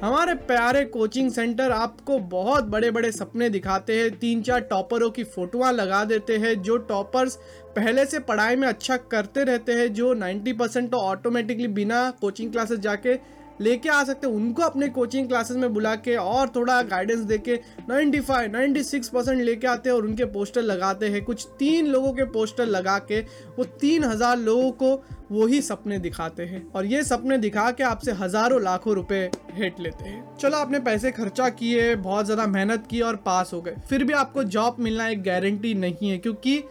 हमारे 0.00 0.34
प्यारे 0.46 0.84
कोचिंग 0.86 1.30
सेंटर 1.30 1.70
आपको 1.72 2.18
बहुत 2.30 2.64
बड़े 2.66 2.90
बड़े 2.90 3.10
सपने 3.12 3.48
दिखाते 3.50 3.94
हैं 3.94 4.10
तीन 4.18 4.42
चार 4.42 4.60
टॉपरों 4.62 5.10
की 5.10 5.24
फोटोआं 5.24 5.72
लगा 5.72 6.04
देते 6.04 6.36
हैं, 6.36 6.60
जो 6.62 6.76
टॉपर्स 6.78 7.36
पहले 7.76 8.04
से 8.06 8.18
पढ़ाई 8.20 8.56
में 8.56 8.66
अच्छा 8.68 8.96
करते 8.96 9.44
रहते 9.44 9.72
हैं, 9.72 9.92
जो 9.94 10.12
90 10.14 10.52
परसेंट 10.52 10.90
तो 10.90 10.96
ऑटोमेटिकली 10.98 11.68
बिना 11.70 12.10
कोचिंग 12.20 12.52
क्लासेस 12.52 12.78
जाके 12.78 13.14
लेके 13.60 13.88
आ 13.88 14.02
सकते 14.04 14.26
हैं। 14.26 14.34
उनको 14.34 14.62
अपने 14.62 14.88
कोचिंग 14.90 15.28
क्लासेस 15.28 15.56
में 15.56 15.72
बुला 15.74 15.94
के 15.96 16.16
और 16.16 16.48
थोड़ा 16.56 16.80
गाइडेंस 16.84 17.20
दे 17.20 17.38
के 17.38 17.54
ninety 17.88 18.20
five 18.20 18.52
ninety 18.52 18.82
six 18.84 19.08
percent 19.08 19.40
लेके 19.40 19.66
आते 19.66 19.88
हैं 19.88 19.96
और 19.96 20.04
उनके 20.04 20.24
पोस्टर 20.32 20.62
लगाते 20.62 21.08
हैं। 21.08 21.24
कुछ 21.24 21.46
तीन 21.58 21.86
लोगों 21.86 22.12
के 22.12 22.24
पोस्टर 22.30 22.66
लगा 22.66 22.98
के 23.08 23.20
वो 23.58 23.64
तीन 23.80 24.04
हज़ार 24.04 24.38
लोगों 24.38 24.70
को 24.74 24.94
वही 25.32 25.60
सपने 25.62 25.98
दिखाते 25.98 26.42
हैं। 26.42 26.66
और 26.72 26.86
ये 26.86 27.02
सपने 27.04 27.38
दिखा 27.38 27.70
के 27.70 27.82
आपसे 27.84 28.12
हज़ारों 28.14 28.62
लाखों 28.62 28.94
रुपए 28.94 29.18
हेट 29.52 29.80
लेते 29.80 30.04
हैं। 30.04 30.36
चलो, 30.36 30.56
आपने 30.56 30.78
पैसे 30.80 31.10
खर्चा 31.10 31.48
किए, 31.50 31.94
बहुत 31.96 32.24
ज़्यादा 32.24 32.46
मेहनत 32.46 32.86
की 32.90 33.00
और 33.00 33.16
पास 33.16 33.50
हो 33.54 33.60
गए। 33.60 33.76
फिर 33.88 34.04
भी 34.04 34.12
आपको 34.14 34.42
जॉब 34.46 34.76
मिलना 34.80 35.08
एक 35.08 35.22
गारंटी 35.22 35.74
नहीं 35.76 36.10
है, 36.10 36.18
क्योंकि 36.18 36.62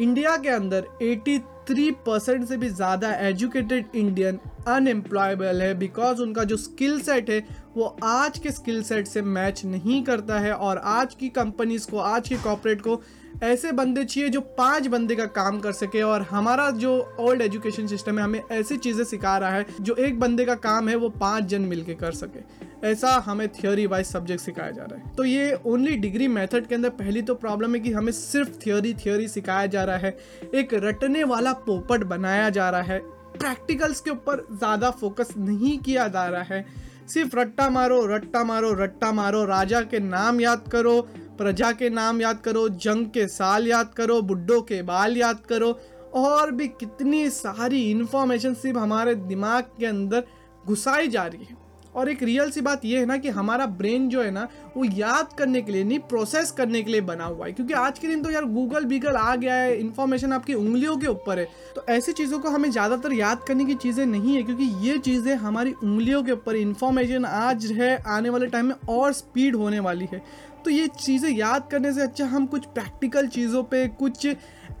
इंडिया 0.00 0.36
के 0.36 0.48
अंदर 0.48 0.86
83 1.02 1.90
परसेंट 2.06 2.44
से 2.48 2.56
भी 2.56 2.68
ज़्यादा 2.68 3.12
एजुकेटेड 3.14 3.86
इंडियन 3.94 4.38
अनएम्प्लॉयबल 4.68 5.62
है 5.62 5.74
बिकॉज़ 5.74 6.22
उनका 6.22 6.44
जो 6.44 6.56
स्किल 6.56 7.00
सेट 7.00 7.30
है, 7.30 7.38
वो 7.76 7.96
आज 8.04 8.38
के 8.38 8.50
स्किल 8.50 8.82
सेट 8.82 9.06
से 9.06 9.22
मैच 9.22 9.64
नहीं 9.64 10.02
करता 10.02 10.38
है 10.38 10.52
और 10.52 10.78
आज 10.78 11.14
की 11.14 11.28
कंपनीज़ 11.28 11.90
को, 11.90 11.98
आज 11.98 12.28
के 12.28 12.36
कॉपरेट 12.36 12.80
को 12.82 13.00
ऐसे 13.42 13.72
बंदे 13.72 14.04
चाहिए 14.04 14.28
जो 14.30 14.40
पाँच 14.58 14.86
बंदे 14.86 15.14
का 15.16 15.24
काम 15.28 15.58
कर 15.60 15.72
सके 15.72 16.02
और 16.02 16.22
हमारा 16.22 16.70
जो 16.72 16.92
ओल्ड 17.20 17.42
एजुकेशन 17.42 17.86
सिस्टम 17.86 18.18
है, 18.18 18.24
हमें 18.24 18.42
ऐसी 18.52 18.76
चीज़ें 18.76 19.04
सिखा 19.04 19.36
रहा 19.38 19.50
है 19.50 19.66
जो 19.80 19.94
एक 19.94 20.20
बंदे 20.20 20.44
का 20.44 20.54
काम 20.56 20.88
है, 20.88 20.94
वो 20.96 21.08
पाँच 21.10 21.44
जन 21.44 21.62
मिलके 21.62 21.94
कर 21.94 22.12
सके। 22.12 22.62
ऐसा 22.88 23.10
हमें 23.26 23.48
थियोरी 23.48 23.86
वाइज 23.86 24.06
सब्जेक्ट 24.06 24.42
सिखाया 24.42 24.70
जा 24.70 24.84
रहा 24.84 25.00
है। 25.00 25.14
तो 25.16 25.24
ये 25.24 25.52
ओनली 25.66 25.96
डिग्री 25.96 26.28
मेथड 26.28 26.66
के 26.66 26.74
अंदर 26.74 26.88
पहली 26.92 27.22
तो 27.22 27.34
प्रॉब्लम 27.34 27.74
है 27.74 27.80
कि 27.80 27.92
हमें 27.92 28.12
सिर्फ़ 28.12 28.50
थियोरी 28.66 28.94
थियोरी 28.94 29.28
सिखाया 29.28 29.66
जा 29.66 29.84
रहा 29.84 29.96
है। 29.96 30.16
एक 30.54 30.74
रटने 30.74 31.24
वाला 31.24 31.52
पोपट 31.66 32.04
बनाया 32.04 32.48
जा 32.50 32.68
रहा 32.70 32.82
है। 32.82 32.98
प्रैक्टिकल्स 33.38 34.00
के 34.00 34.10
ऊपर 34.10 34.46
ज़्यादा 34.52 34.90
फोकस 34.90 35.34
नहीं 35.38 35.78
किया 35.78 36.08
जा 36.08 36.26
रहा 36.28 36.42
है। 36.44 36.64
सिर्फ़ 37.08 37.36
रट्टा 37.36 37.68
मारो 37.70 38.04
रट्टा 38.06 38.42
मारो 38.44 38.72
रट्टा 38.74 39.12
मारो, 39.12 39.44
राजा 39.44 39.80
के 39.82 39.98
नाम 40.00 40.40
याद 40.40 40.68
करो 40.72 41.00
प्रजा 41.38 41.72
के 41.72 41.90
नाम 41.90 42.20
याद 42.20 42.40
करो, 42.40 42.68
जंग 42.68 43.06
के 43.06 43.26
साल 43.28 43.66
याद 43.66 43.92
करो, 43.96 44.20
बुड्ढों 44.22 44.60
के 44.62 44.82
बाल 44.82 45.16
याद 45.16 45.40
करो, 45.48 45.78
और 46.14 46.50
भी 46.50 46.68
कितनी 46.70 47.28
सारी 47.30 47.90
इन्फॉर्मेशन 47.90 48.54
सिर्फ़ 48.54 48.78
हमारे 48.78 49.14
दिमाग 49.14 49.64
के 49.78 49.86
अंदर 49.86 50.24
घुसाई 50.64 51.08
जा 51.08 51.24
रही 51.24 51.44
है। 51.44 51.62
और 51.94 52.08
एक 52.10 52.22
रियल 52.22 52.50
सी 52.50 52.60
बात 52.60 52.84
यह 52.84 53.00
है 53.00 53.06
ना 53.06 53.16
कि 53.16 53.28
हमारा 53.28 53.66
ब्रेन 53.72 54.08
जो 54.08 54.22
है 54.22 54.30
ना, 54.30 54.46
वो 54.76 54.84
याद 54.86 55.32
करने 55.38 55.60
के 55.62 55.72
लिए 55.72 55.84
नहीं 55.84 55.98
प्रोसेस 56.08 56.50
करने 56.50 56.82
के 56.82 56.90
लिए 56.90 57.00
बना 57.00 57.24
हुआ 57.24 57.46
है। 57.46 57.52
क्योंकि 57.52 57.74
आज 57.74 57.98
के 57.98 58.08
दिन 58.08 58.22
तो 58.22 58.30
यार 58.30 58.44
गूगल 58.44 58.84
बीगल 58.84 59.16
आ 59.16 59.34
गया 59.36 59.54
है 59.54 59.76
इन्फॉर्मेशन 59.80 60.32
आपकी 60.32 60.54
उंगलियों 60.54 60.96
के 60.96 61.06
ऊपर 61.06 61.38
है। 61.38 61.44
तो 61.76 61.84
ऐसी 61.88 62.12
चीज़ों 62.12 62.38
को 62.38 62.50
हमें 62.50 62.70
ज़्यादातर 62.70 63.12
याद 63.12 63.44
करने 63.48 63.64
की 63.64 63.74
चीज़ें 63.76 64.04
नहीं 64.06 64.34
है, 64.36 64.42
क्योंकि 64.42 64.64
ये 64.80 64.98
चीज़ें 64.98 65.34
हमारी 65.36 65.72
उंगलियों 65.74 66.22
के 66.22 66.32
ऊपर 66.32 66.56
इन्फॉर्मेशन 66.56 67.24
आज 67.24 67.70
है, 67.72 67.96
आने 67.98 68.28
वाले 68.28 68.46
टाइम 68.46 68.66
में 68.66 68.74
और 68.88 69.12
स्पीड 69.12 69.56
होने 69.56 69.80
वाली 69.80 70.08
है। 70.12 70.22
तो 70.64 70.70
ये 70.70 70.86
चीज़ें 70.88 71.30
याद 71.30 71.68
करने 71.70 71.92
से 71.92 72.00
अच्छा 72.00 72.26
हम 72.26 72.46
कुछ 72.46 72.66
प्रैक्टिकल 72.74 73.26
चीज़ों 73.28 73.62
पे 73.64 73.86
कुछ 73.98 74.26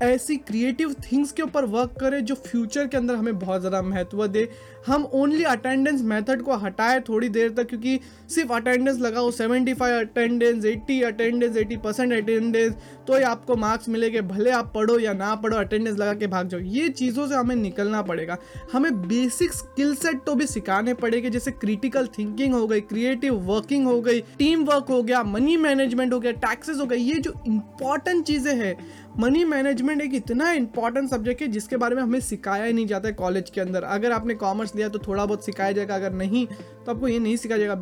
ऐसी 0.02 0.36
क्रिएटिव 0.38 0.92
थिंग्स 1.02 1.32
के 1.32 1.42
ऊपर 1.42 1.64
वर्क 1.66 1.94
करें 2.00 2.24
जो 2.24 2.34
फ्यूचर 2.36 2.86
के 2.86 2.96
अंदर 2.96 3.14
हमें 3.14 3.38
बहुत 3.38 3.60
ज़्यादा 3.60 3.82
महत्व 3.82 4.26
दे। 4.26 4.48
हम 4.86 5.04
ओनली 5.14 5.44
अटेंडेंस 5.44 6.00
मेथड 6.02 6.42
को 6.42 6.56
हटाए 6.56 6.98
थोड़ी 7.00 7.28
देर 7.28 7.50
तक, 7.50 7.66
क्योंकि 7.66 7.98
सिर्फ़ 8.30 8.52
अटेंडेंस 8.52 8.98
लगाओ 9.00 9.30
75 9.30 10.00
अटेंडेंस 10.00 10.64
80 10.64 11.00
अटेंडेंस 11.02 11.56
80 11.56 11.76
परसेंट 11.76 12.12
अटेंडेंस 12.12 12.74
तो 13.06 13.16
ही 13.16 13.22
आपको 13.24 13.56
मार्क्स 13.56 13.88
मिलेंगे। 13.88 14.20
भले 14.22 14.50
आप 14.52 14.70
पढ़ो 14.74 14.98
या 14.98 15.12
ना 15.14 15.34
पढ़ो 15.36 15.56
अटेंडेंस 15.56 15.98
लगा 15.98 16.14
के 16.14 16.26
भाग 16.26 16.48
जाओ। 16.48 16.60
ये 16.60 16.88
चीज़ों 16.90 17.26
से 17.28 17.34
हमें 17.34 17.54
निकलना 17.56 18.02
पड़ेगा। 18.02 18.36
हमें 18.72 19.00
बेसिक 19.00 19.52
स्किल 19.52 19.94
सेट 19.94 20.20
तो 20.26 20.34
भी 20.34 20.46
सिखाने 20.46 20.94
पड़ेंगे, 20.94 21.30
जैसे 21.30 21.50
क्रिटिकल 21.52 22.06
थिंकिंग 22.18 22.54
हो 22.54 22.66
गई 22.66 22.80
क्रिएटिव 22.82 23.34
वर्किंग 23.44 23.86
हो 23.86 24.00
गई 24.00 24.20
टीम 24.38 24.64
वर्क 24.64 24.90
हो 24.90 25.02
गया 25.02 25.22
मनी 25.24 25.56
मैनेजमेंट 25.58 26.12
हो 26.12 26.20
गया 26.20 26.32
टैक्सेस 26.34 26.78
हो 26.78 26.86
गए, 26.86 26.96
ये 26.96 27.14
जो 27.16 27.34
इंपॉर्टेंट 27.46 28.24
चीज़ें 28.26 28.54
हैं 28.54 28.76
मनी 29.20 29.44
मैनेजमेंट 29.44 30.00
एक 30.02 30.14
इतना 30.14 30.50
इंपॉर्टेंट 30.52 31.10
सब्जेक्ट 31.10 31.42
है 31.42 31.46
जिसके 31.48 31.76
बारे 31.76 31.96
में 31.96 32.02
हमें 32.02 32.20
सिखाया 32.20 32.64
ही 32.64 32.72
नहीं 32.72 32.86
जाता 32.86 33.08
है 33.08 33.14
कॉलेज 33.14 33.50
के 33.50 33.60
अंदर। 33.60 33.82
अगर 33.84 34.12
आपने 34.12 34.34
कॉमर्स 34.34 34.74
लिया 34.76 34.88
तो 34.88 34.98
थोड़ा 34.98 35.24
बहुत 35.24 35.44
सिखाया 35.44 35.72
जाएगा, 35.72 35.94
अगर 35.94 36.12
नहीं 36.12 36.46
तो 36.46 36.92
आपको 36.92 37.08
ये 37.08 37.18
नहीं 37.18 37.36
सिखाया 37.36 37.58
जाएगा। 37.58 37.74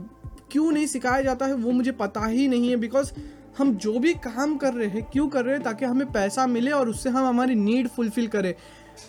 क्यों 0.50 0.70
नहीं 0.72 0.86
सिखाया 0.86 1.22
जाता 1.22 1.46
है, 1.46 1.54
वो 1.54 1.70
मुझे 1.70 1.92
पता 1.92 2.26
ही 2.26 2.46
नहीं 2.48 2.70
है 2.70 2.76
बिकॉज़ 2.76 3.12
हम 3.58 3.74
जो 3.76 3.98
भी 3.98 4.12
काम 4.16 4.56
कर 4.56 4.74
रहे 4.74 4.88
हैं, 4.88 5.02
क्यों 5.04 5.28
कर 5.28 5.44
रहे 5.44 5.54
हैं, 5.54 5.62
ताकि 5.64 5.84
हमें 5.84 6.12
पैसा 6.12 6.46
मिले 6.46 6.70
और 6.70 6.88
उससे 6.88 7.10
हम 7.10 7.26
हमारी 7.26 7.54
नीड 7.54 7.88
फुलफिल 7.88 8.26
करें। 8.28 8.54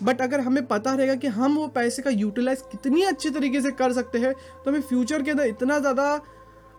बट 0.03 0.21
अगर 0.21 0.39
हमें 0.39 0.65
पता 0.67 0.93
रहेगा 0.93 1.15
कि 1.15 1.27
हम 1.29 1.55
वो 1.55 1.67
पैसे 1.69 2.01
का 2.01 2.09
यूटिलाइज 2.09 2.61
कितनी 2.71 3.01
अच्छे 3.03 3.29
तरीके 3.29 3.61
से 3.61 3.71
कर 3.73 3.93
सकते 3.93 4.19
हैं 4.19 4.33
तो 4.33 4.69
हमें 4.69 4.81
फ्यूचर 4.81 5.21
के 5.21 5.31
अंदर 5.31 5.45
इतना 5.45 5.79
ज़्यादा 5.79 6.13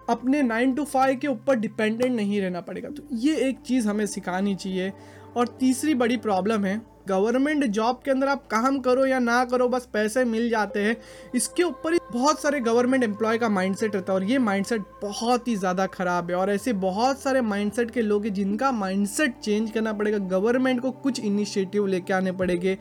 अपने 0.09 0.41
नाइन 0.43 0.73
टू 0.75 0.85
फाइव 0.85 1.19
के 1.19 1.29
ऊपर 1.29 1.57
डिपेंडेंट 1.57 2.13
नहीं 2.13 2.41
रहना 2.41 2.61
पड़ेगा। 2.61 2.89
तो 2.89 3.03
ये 3.19 3.37
एक 3.49 3.61
चीज़ 3.67 3.89
हमें 3.89 4.07
सिखानी 4.07 4.55
चाहिए। 4.55 4.93
और 5.37 5.57
तीसरी 5.61 5.95
बड़ी 5.95 6.17
प्रॉब्लम 6.19 6.64
है 6.64 6.81
गवर्नमेंट 7.09 7.64
जॉब 7.67 8.00
के 8.05 8.11
अंदर 8.11 8.29
आप 8.29 8.47
काम 8.47 8.79
करो 8.79 9.05
या 9.07 9.19
ना 9.19 9.45
करो, 9.45 9.69
बस 9.69 9.88
पैसे 9.93 10.25
मिल 10.25 10.49
जाते 10.50 10.83
हैं। 10.83 10.97
इसके 11.35 11.62
ऊपर 11.62 11.93
ही 11.93 11.99
बहुत 12.12 12.41
सारे 12.41 12.61
गवर्नमेंट 12.61 13.05
एम्प्लॉय 13.05 13.38
का 13.38 13.49
माइंडसेट 13.49 13.95
रहता 13.95 14.12
है 14.12 14.19
और 14.19 14.25
ये 14.25 14.38
माइंडसेट 14.38 14.83
बहुत 15.03 15.49
ही 15.49 15.57
ज़्यादा 15.57 15.87
ख़राब 15.87 16.31
है। 16.31 16.37
और 16.37 16.50
ऐसे 16.50 16.73
बहुत 16.81 17.21
सारे 17.21 17.41
माइंडसेट 17.43 17.91
के 17.91 18.03
लोग 18.03 18.25
हैं 18.25 18.33
जिनका 18.35 18.71
माइंडसेट 18.73 19.38
चेंज 19.38 19.71
करना 19.71 19.93
पड़ेगा। 19.93 20.19
गवर्नमेंट 20.31 20.81
को 20.81 20.91
कुछ 20.91 21.21
इनिशिएटिव 21.21 21.87
लेके 21.87 22.12
आने 22.12 22.33
पड़ेंगे। 22.33 22.79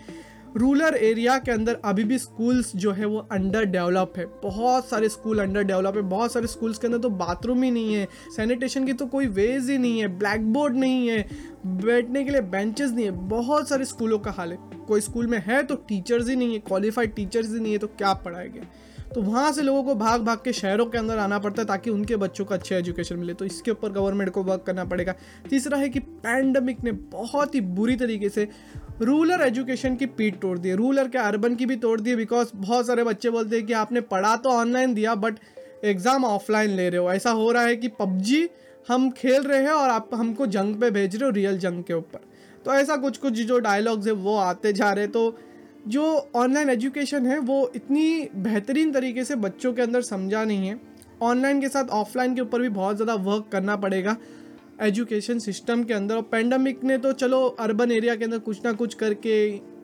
रूरल 0.57 0.95
एरिया 0.95 1.37
के 1.37 1.51
अंदर 1.51 1.77
अभी 1.85 2.03
भी 2.03 2.17
स्कूल्स 2.17 2.71
जो 2.75 2.91
है 2.91 3.05
वो 3.05 3.17
अंडर 3.31 3.65
डेवलप 3.65 4.13
है। 4.17 4.25
बहुत 4.43 4.89
सारे 4.89 5.09
स्कूल 5.09 5.39
अंडर 5.39 5.63
डेवलप 5.63 5.95
है। 5.95 6.01
बहुत 6.01 6.33
सारे 6.33 6.47
स्कूल्स 6.47 6.77
के 6.77 6.87
अंदर 6.87 6.99
तो 6.99 7.09
बाथरूम 7.09 7.63
ही 7.63 7.71
नहीं 7.71 7.93
है। 7.93 8.07
सैनिटेशन 8.35 8.85
की 8.85 8.93
तो 8.93 9.05
कोई 9.05 9.27
वेज 9.27 9.69
ही 9.69 9.77
नहीं 9.77 9.99
है। 9.99 10.07
ब्लैक 10.17 10.53
बोर्ड 10.53 10.75
नहीं 10.75 11.07
है। 11.07 11.25
बैठने 11.65 12.23
के 12.23 12.31
लिए 12.31 12.41
बेंचेस 12.41 12.91
नहीं 12.91 13.05
है। 13.05 13.11
बहुत 13.29 13.69
सारे 13.69 13.85
स्कूलों 13.85 14.19
का 14.19 14.31
हाल 14.31 14.51
है। 14.51 14.57
कोई 14.87 15.01
स्कूल 15.01 15.27
में 15.27 15.43
है 15.47 15.63
तो 15.63 15.75
टीचर्स 15.87 16.29
ही 16.29 16.35
नहीं 16.35 16.53
है। 16.53 16.59
क्वालिफाइड 16.59 17.15
टीचर्स 17.15 17.53
ही 17.53 17.59
नहीं 17.59 17.71
है 17.71 17.77
तो 17.77 17.87
क्या 17.87 18.13
पढ़ाएँगे 18.13 18.61
तो 19.15 19.21
वहाँ 19.21 19.51
से 19.51 19.61
लोगों 19.61 19.83
को 19.83 19.93
भाग 19.95 20.21
भाग 20.21 20.37
के 20.43 20.51
शहरों 20.53 20.85
के 20.85 20.97
अंदर 20.97 21.17
आना 21.17 21.37
पड़ता 21.39 21.61
है 21.61 21.67
ताकि 21.67 21.89
उनके 21.89 22.15
बच्चों 22.15 22.45
को 22.45 22.53
अच्छे 22.53 22.75
एजुकेशन 22.75 23.17
मिले। 23.17 23.33
तो 23.33 23.45
इसके 23.45 23.71
ऊपर 23.71 23.91
गवर्नमेंट 23.91 24.29
को 24.29 24.43
वर्क 24.43 24.63
करना 24.67 24.85
पड़ेगा। 24.85 25.13
तीसरा 25.49 25.77
है 25.77 25.89
कि 25.89 25.99
पैंडमिक 25.99 26.83
ने 26.83 26.91
बहुत 26.91 27.55
ही 27.55 27.61
बुरी 27.61 27.95
तरीके 27.95 28.29
से 28.29 28.47
रूरल 29.01 29.41
एजुकेशन 29.41 29.95
की 29.95 30.05
पीठ 30.07 30.39
तोड़ 30.41 30.57
दी 30.59 30.73
रूरल 30.73 31.07
के 31.07 31.17
अर्बन 31.17 31.55
की 31.55 31.65
भी 31.65 31.75
तोड़ 31.75 31.99
दी 32.01 32.15
बिकॉज़ 32.15 32.51
बहुत 32.55 32.87
सारे 32.87 33.03
बच्चे 33.03 33.29
बोलते 33.29 33.55
हैं 33.55 33.65
कि 33.65 33.73
आपने 33.75 34.01
पढ़ा 34.09 34.35
तो 34.37 34.49
ऑनलाइन 34.51 34.93
दिया 34.93 35.15
बट 35.17 35.39
एग्ज़ाम 35.83 36.25
ऑफलाइन 36.25 36.69
ले 36.69 36.89
रहे 36.89 36.99
हो। 36.99 37.11
ऐसा 37.11 37.31
हो 37.31 37.51
रहा 37.51 37.63
है 37.63 37.75
कि 37.75 37.87
पबजी 37.93 38.47
हम 38.87 39.09
खेल 39.11 39.43
रहे 39.43 39.61
हैं 39.61 39.71
और 39.71 39.89
आप 39.89 40.09
हमको 40.13 40.45
जंग 40.47 40.75
पे 40.75 40.91
भेज 40.91 41.15
रहे 41.15 41.25
हो 41.25 41.31
रियल 41.31 41.57
जंग 41.59 41.83
के 41.83 41.93
ऊपर। 41.93 42.19
तो 42.65 42.73
ऐसा 42.73 42.95
कुछ 42.97 43.17
कुछ 43.17 43.33
जो 43.33 43.59
डायलॉग्स 43.59 44.07
है 44.07 44.13
वो 44.13 44.37
आते 44.37 44.73
जा 44.73 44.91
रहे 44.91 45.07
तो 45.07 45.29
जो 45.85 46.03
ऑनलाइन 46.35 46.69
एजुकेशन 46.69 47.25
है, 47.25 47.39
वो 47.39 47.71
इतनी 47.75 48.29
बेहतरीन 48.37 48.91
तरीके 48.91 49.23
से 49.23 49.35
बच्चों 49.37 49.73
के 49.73 49.81
अंदर 49.81 50.01
समझा 50.03 50.43
नहीं 50.45 50.67
है। 50.67 50.79
ऑनलाइन 51.21 51.59
के 51.61 51.69
साथ 51.69 51.89
ऑफलाइन 51.93 52.35
के 52.35 52.41
ऊपर 52.41 52.61
भी 52.61 52.69
बहुत 52.71 52.95
ज़्यादा 52.95 53.13
वर्क 53.23 53.47
करना 53.51 53.75
पड़ेगा 53.77 54.15
एजुकेशन 54.81 55.39
सिस्टम 55.39 55.83
के 55.83 55.93
अंदर। 55.93 56.15
और 56.15 56.21
पेंडेमिक 56.31 56.83
ने 56.83 56.97
तो 56.97 57.11
चलो 57.13 57.41
अर्बन 57.59 57.91
एरिया 57.91 58.15
के 58.15 58.25
अंदर 58.25 58.39
कुछ 58.39 58.63
ना 58.65 58.71
कुछ 58.73 58.93
करके 58.93 59.35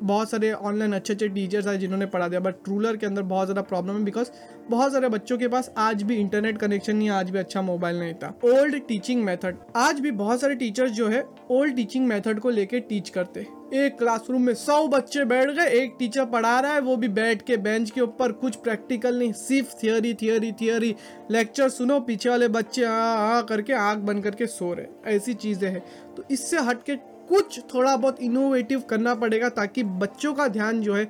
बहुत 0.03 0.29
सारे 0.29 0.51
ऑनलाइन 0.51 0.93
अच्छे 0.93 1.13
अच्छे 1.13 1.27
टीचर्स 1.27 1.67
आए 1.67 1.77
जिन्होंने 1.77 2.05
पढ़ा 2.05 2.27
दिया। 2.27 2.39
बट 2.39 2.67
रूरल 2.67 2.97
के 2.97 3.05
अंदर 3.05 3.21
बहुत 3.23 3.47
ज़्यादा 3.47 3.61
प्रॉब्लम 3.63 3.97
है 3.97 4.03
बिकॉज़ 4.05 4.31
बहुत 4.69 4.91
सारे 4.91 5.09
बच्चों 5.09 5.37
के 5.37 5.47
पास 5.47 5.71
आज 5.77 6.03
भी 6.03 6.15
इंटरनेट 6.15 6.57
कनेक्शन 6.57 6.95
नहीं 6.95 7.09
आज 7.11 7.29
भी 7.29 7.39
अच्छा 7.39 7.61
मोबाइल 7.61 7.99
नहीं 7.99 8.13
था। 8.13 8.33
ओल्ड 8.45 8.79
टीचिंग 8.87 9.23
मेथड 9.23 9.57
आज 9.77 9.99
भी 9.99 10.11
बहुत 10.13 10.41
सारे 10.41 10.55
टीचर्स 10.55 10.91
जो 10.91 11.07
है 11.07 11.23
ओल्ड 11.51 11.75
टीचिंग 11.75 12.07
मेथड 12.07 12.39
को 12.39 12.49
लेके 12.49 12.79
टीच 12.81 13.09
करते 13.09 13.45
एक 13.73 13.97
क्लासरूम 13.97 14.41
में 14.41 14.53
सौ 14.53 14.87
बच्चे 14.87 15.23
बैठ 15.25 15.49
गए, 15.49 15.65
एक 15.81 15.95
टीचर 15.99 16.25
पढ़ा 16.25 16.59
रहा 16.59 16.73
है, 16.73 16.79
वो 16.81 16.95
भी 16.97 17.07
बैठ 17.07 17.41
के 17.41 17.57
बेंच 17.57 17.91
के 17.91 18.01
ऊपर 18.01 18.31
कुछ 18.31 18.55
प्रैक्टिकल 18.55 19.19
नहीं, 19.19 19.31
सिर्फ़ 19.33 19.73
थियोरी 19.83 20.13
थियोरी 20.13 20.51
थियोरी 20.51 20.95
लेक्चर 21.31 21.69
सुनो, 21.69 21.99
पीछे 21.99 22.29
वाले 22.29 22.47
बच्चे 22.47 22.83
आ 22.83 22.91
आ 22.91 23.41
करके 23.41 23.73
आग 23.73 23.97
बन 23.97 24.21
करके 24.21 24.47
सो 24.47 24.73
रहे 24.73 25.15
ऐसी 25.15 25.33
चीज़ें 25.33 25.69
हैं। 25.69 25.83
तो 26.17 26.23
इससे 26.31 26.59
हट 26.59 26.83
के 26.83 26.95
कुछ 27.29 27.59
थोड़ा 27.73 27.95
बहुत 27.95 28.21
इनोवेटिव 28.21 28.81
करना 28.81 29.15
पड़ेगा 29.15 29.49
ताकि 29.49 29.83
बच्चों 29.83 30.33
का 30.33 30.47
ध्यान 30.47 30.81
जो 30.81 30.93
है 30.93 31.09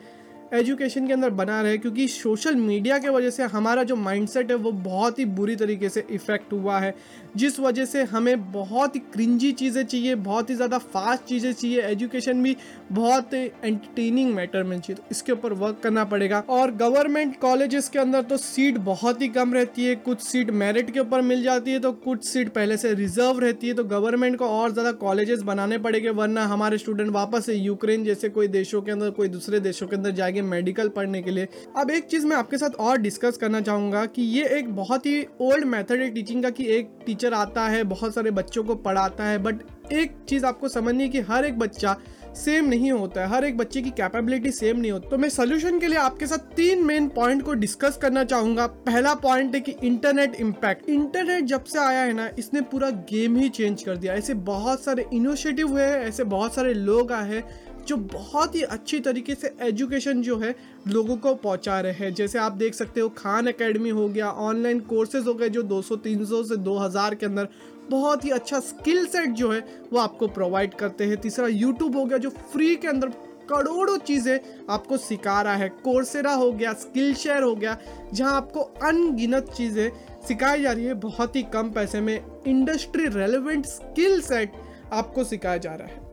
एजुकेशन 0.54 1.08
के 1.08 1.14
अंदर 1.14 1.30
बना 1.30 1.62
रहे। 1.62 1.78
क्योंकि 1.78 2.08
सोशल 2.08 2.56
मीडिया 2.56 2.98
के 2.98 3.10
वजह 3.10 3.30
से 3.30 3.44
हमारा 3.44 3.84
जो 3.84 3.96
माइंडसेट 3.96 4.52
है, 4.52 4.58
वो 4.58 4.72
बहुत 4.72 5.20
ही 5.20 5.26
बुरी 5.26 5.56
तरीके 5.56 5.90
से 5.90 6.06
इफ़ेक्ट 6.12 6.54
हुआ 6.54 6.80
है। 6.80 6.96
जिस 7.36 7.60
वजह 7.60 7.86
से 7.86 8.04
हमें 8.06 8.52
बहुत 8.52 8.96
ही 8.96 9.00
क्रिंजी 9.14 9.52
चीज़ें 9.54 9.84
चाहिए, 9.84 10.16
बहुत 10.18 10.50
ही 10.50 10.56
ज़्यादा 10.56 10.78
फास्ट 10.78 11.24
चीज़ें 11.24 11.52
चाहिए 11.54 11.82
एजुकेशन 11.82 12.44
भी 12.44 12.56
बहुत 12.92 13.34
एंटरटेनिंग 13.34 14.34
मैटर 14.36 14.64
में 14.64 14.80
चाहिए 14.80 14.96
तो 14.96 15.04
इसके 15.12 15.32
ऊपर 15.32 15.54
वर्क 15.56 15.80
करना 15.84 16.04
पड़ेगा। 16.06 16.40
और 16.50 16.72
गवर्नमेंट 16.76 17.40
कॉलेजेस 17.40 17.90
के 17.90 18.00
अंदर 18.00 18.22
तो 18.22 18.38
सीट 18.38 18.78
बहुत 18.80 19.22
ही 19.22 19.28
कम 19.30 19.54
रहती 19.54 19.86
है, 19.86 19.96
कुछ 19.98 20.22
सीट 20.22 20.52
मेरिट 20.52 20.92
के 20.92 21.00
ऊपर 21.00 21.22
मिल 21.22 21.44
जाती 21.44 21.72
है 21.72 21.80
तो 21.80 21.92
कुछ 21.94 22.24
सीट 22.24 22.50
पहले 22.50 22.78
से 22.78 22.94
रिज़र्व 22.94 23.40
रहती 23.40 23.68
है 23.68 23.74
तो 23.74 23.84
गवर्नमेंट 23.86 24.38
को 24.38 24.46
और 24.48 24.72
ज़्यादा 24.72 24.92
कॉलेजेस 24.94 25.42
बनाने 25.42 25.78
पड़ेंगे, 25.80 26.10
वरना 26.12 26.46
हमारे 26.46 26.78
स्टूडेंट 26.78 27.12
वापस 27.12 27.46
से 27.46 27.56
यूक्रेन 27.56 28.04
जैसे 28.04 28.30
कोई 28.30 28.48
देशों 28.50 28.82
के 28.82 28.92
अंदर, 28.92 29.10
कोई 29.12 29.28
दूसरे 29.30 29.60
देशों 29.60 29.88
के 29.88 29.96
अंदर 29.96 30.12
जाएँगे 30.12 30.42
मेडिकल 30.42 30.90
पढ़ने 30.90 31.22
के 31.22 31.32
लिए। 31.32 31.48
अब 31.78 31.92
एक 31.92 32.06
चीज़ 32.06 32.26
मैं 32.28 32.36
आपके 32.38 32.58
साथ 32.58 32.76
और 32.80 32.98
डिस्कस 33.00 33.38
करना 33.38 33.62
चाहूँगा 33.62 34.06
कि 34.08 34.22
ये 34.22 34.48
एक 34.58 34.76
बहुत 34.76 35.06
ही 35.06 35.22
ओल्ड 35.42 35.66
मैथड 35.66 36.02
है 36.02 36.10
टीचिंग 36.12 36.44
का, 36.44 36.50
कि 36.50 36.66
एक 36.70 36.90
टीचर 37.06 37.19
आता 37.26 37.68
है, 37.68 37.84
बहुत 37.86 38.14
सारे 38.14 38.32
बच्चों 38.32 38.64
को 38.64 38.76
पढ़ाता 38.78 39.24
है 39.24 39.38
बट 39.38 39.92
एक 39.92 40.16
चीज़ 40.30 40.46
आपको 40.46 40.68
समझनी 40.68 41.04
है 41.04 41.10
कि 41.10 41.20
हर 41.22 41.46
एक 41.46 41.60
बच्चा 41.60 41.96
सेम 42.36 42.66
नहीं 42.66 42.92
होता 42.92 43.22
है, 43.22 43.28
हर 43.28 43.46
एक 43.46 43.58
बच्चे 43.58 43.82
की 43.82 43.90
कैपेबिलिटी 43.90 44.52
सेम 44.52 44.78
नहीं 44.78 44.92
होती। 44.92 45.10
तो 45.10 45.18
मैं 45.18 45.30
सोल्यूशन 45.30 45.80
के 45.80 45.88
लिए 45.88 45.98
आपके 45.98 46.28
साथ 46.28 46.54
तीन 46.56 46.84
मेन 46.86 47.08
पॉइंट 47.10 47.42
को 47.44 47.54
डिस्कस 47.54 47.98
करना 48.02 48.24
चाहूँगा। 48.24 48.68
पहला 48.68 49.14
पॉइंट 49.16 49.56
है 49.56 49.62
कि 49.62 49.76
इंटरनेट 49.84 50.36
इम्पैक्ट 50.36 50.90
इंटरनेट 50.90 51.44
जब 51.44 51.64
से 51.64 51.80
आया 51.80 52.02
है 52.02 52.14
ना, 52.14 52.30
इसने 52.40 52.62
पूरा 52.62 52.90
गेम 53.10 53.38
ही 53.38 53.50
चेंज 53.50 53.84
कर 53.84 53.98
दिया। 53.98 54.14
ऐसे 54.14 54.34
बहुत 54.34 54.84
सारे 54.84 55.06
इनिशिएटिव 55.14 55.68
हुए 55.68 55.84
हैं, 55.84 56.00
ऐसे 56.00 56.24
बहुत 56.26 56.56
सारे 56.56 56.74
लोग 56.74 57.12
आए 57.12 57.30
हैं 57.30 57.44
जो 57.88 57.96
बहुत 57.98 58.56
ही 58.56 58.62
अच्छी 58.64 59.00
तरीके 59.00 59.36
से 59.36 59.54
एजुकेशन 59.62 60.22
जो 60.22 60.38
है 60.38 60.56
लोगों 60.88 61.16
को 61.18 61.34
पहुँचा 61.36 61.80
रहे 61.82 61.94
हैं। 61.94 62.14
जैसे 62.14 62.40
आप 62.40 62.52
देख 62.54 62.74
सकते 62.74 63.02
हो, 63.02 63.10
खान 63.10 63.48
एकेडमी 63.48 63.90
हो 63.90 64.08
गया 64.10 64.30
ऑनलाइन 64.30 64.80
कोर्सेज 64.90 65.28
हो 65.28 65.34
गए 65.34 65.50
जो 65.50 65.64
200-300 65.64 66.44
से 66.44 66.58
2000 66.58 67.16
के 67.16 67.26
अंदर 67.26 67.48
बहुत 67.90 68.26
ही 68.26 68.30
अच्छा 68.30 68.60
स्किल 68.60 69.06
सेट 69.06 69.30
जो 69.32 69.52
है 69.52 69.60
वो 69.94 70.00
आपको 70.00 70.28
प्रोवाइड 70.30 70.74
करते 70.74 71.04
हैं। 71.04 71.18
तीसरा 71.18 71.48
यूट्यूब 71.48 71.96
हो 71.96 72.06
गया 72.06 72.18
जो 72.18 72.30
फ्री 72.30 72.76
के 72.76 72.88
अंदर 72.88 73.10
करोड़ों 73.50 73.98
चीज़ें 73.98 74.40
आपको 74.70 74.98
सिखा 74.98 75.42
रहा 75.42 75.56
है। 75.56 75.70
कोर्सेरा 75.84 76.34
हो 76.34 76.52
गया 76.52 76.74
स्किल 76.76 77.14
शेयर 77.14 77.44
हो 77.44 77.56
गया, 77.56 77.78
जहाँ 78.14 78.36
आपको 78.36 78.62
अनगिनत 78.84 79.52
चीज़ें 79.58 79.90
सिखाई 80.28 80.62
जा 80.62 80.72
रही 80.72 80.86
है। 80.86 80.94
बहुत 81.00 81.36
ही 81.36 81.44
कम 81.54 81.72
पैसे 81.72 82.02
में 82.02 82.20
इंडस्ट्री 82.48 83.08
रेलिवेंट 83.10 83.66
स्किल 83.66 84.22
सेट 84.22 84.52
आपको 84.94 85.24
सिखाया 85.24 85.58
जा 85.58 85.74
रहा 85.74 85.88
है। 85.88 86.08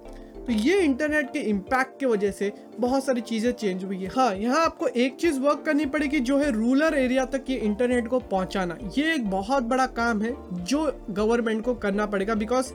तो 0.47 0.53
ये 0.53 0.79
इंटरनेट 0.81 1.31
के 1.33 1.39
इम्पैक्ट 1.51 1.99
की 2.01 2.07
वजह 2.07 2.31
से 2.31 2.53
बहुत 2.81 3.05
सारी 3.05 3.21
चीज़ें 3.21 3.51
चेंज 3.53 3.85
हुई 3.85 3.97
है। 3.99 4.09
हाँ 4.09 4.35
यहाँ 4.35 4.65
आपको 4.65 4.89
एक 4.89 5.17
चीज़ 5.17 5.41
वर्क 5.41 5.63
करनी 5.67 5.87
पड़ेगी 5.87 6.21
जो 6.21 6.39
है 6.39 6.51
रूरल 6.53 6.95
एरिया 6.95 7.25
तक 7.27 7.51
ये 7.51 7.57
इंटरनेट 7.59 8.09
को 8.09 8.19
पहुँचाना। 8.21 8.77
ये 8.99 9.15
एक 9.15 9.29
बहुत 9.31 9.63
बड़ा 9.65 9.87
काम 9.97 10.23
है 10.23 10.35
जो 10.65 10.85
गवर्नमेंट 11.11 11.65
को 11.65 11.75
करना 11.77 12.07
पड़ेगा 12.07 12.35
बिकॉज़ 12.35 12.73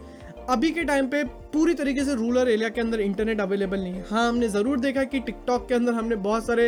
अभी 0.49 0.71
के 0.71 0.83
टाइम 0.83 1.07
पे 1.07 1.23
पूरी 1.23 1.73
तरीके 1.73 2.03
से 2.05 2.15
रूरल 2.15 2.49
एरिया 2.49 2.69
के 2.69 2.81
अंदर 2.81 3.01
इंटरनेट 3.01 3.41
अवेलेबल 3.41 3.79
नहीं 3.79 3.93
है। 3.93 4.05
हाँ 4.09 4.27
हमने 4.29 4.47
ज़रूर 4.49 4.79
देखा 4.79 5.03
कि 5.03 5.19
टिकटॉक 5.21 5.67
के 5.67 5.75
अंदर 5.75 5.93
हमने 5.93 6.15
बहुत 6.17 6.45
सारे 6.45 6.67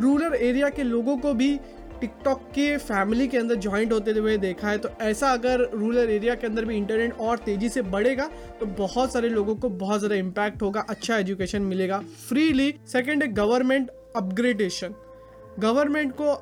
रूरल 0.00 0.34
एरिया 0.34 0.68
के 0.70 0.82
लोगों 0.82 1.16
को 1.18 1.34
भी 1.34 1.58
टिकटॉक 2.00 2.42
के 2.54 2.76
फैमिली 2.78 3.26
के 3.28 3.38
अंदर 3.38 3.54
ज्वाइंट 3.58 3.92
होते 3.92 4.10
हुए 4.10 4.36
देखा 4.38 4.68
है 4.68 4.78
तो 4.78 4.88
ऐसा 5.00 5.32
अगर 5.32 5.68
रूरल 5.74 6.10
एरिया 6.10 6.34
के 6.34 6.46
अंदर 6.46 6.64
भी 6.64 6.76
इंटरनेट 6.76 7.18
और 7.20 7.38
तेज़ी 7.38 7.68
से 7.68 7.82
बढ़ेगा 7.88 8.26
तो 8.60 8.66
बहुत 8.78 9.12
सारे 9.12 9.28
लोगों 9.28 9.56
को 9.56 9.68
बहुत 9.78 9.98
ज़्यादा 9.98 10.16
इम्पैक्ट 10.16 10.62
होगा 10.62 10.84
अच्छा 10.88 11.18
एजुकेशन 11.18 11.62
मिलेगा 11.64 11.98
फ्रीली 12.28 12.74
सेकेंड 12.86 13.22
है 13.22 13.28
गवर्नमेंट 13.32 13.90
अपग्रेडेशन 14.16 14.94
गवर्नमेंट 15.58 16.12
को 16.12 16.32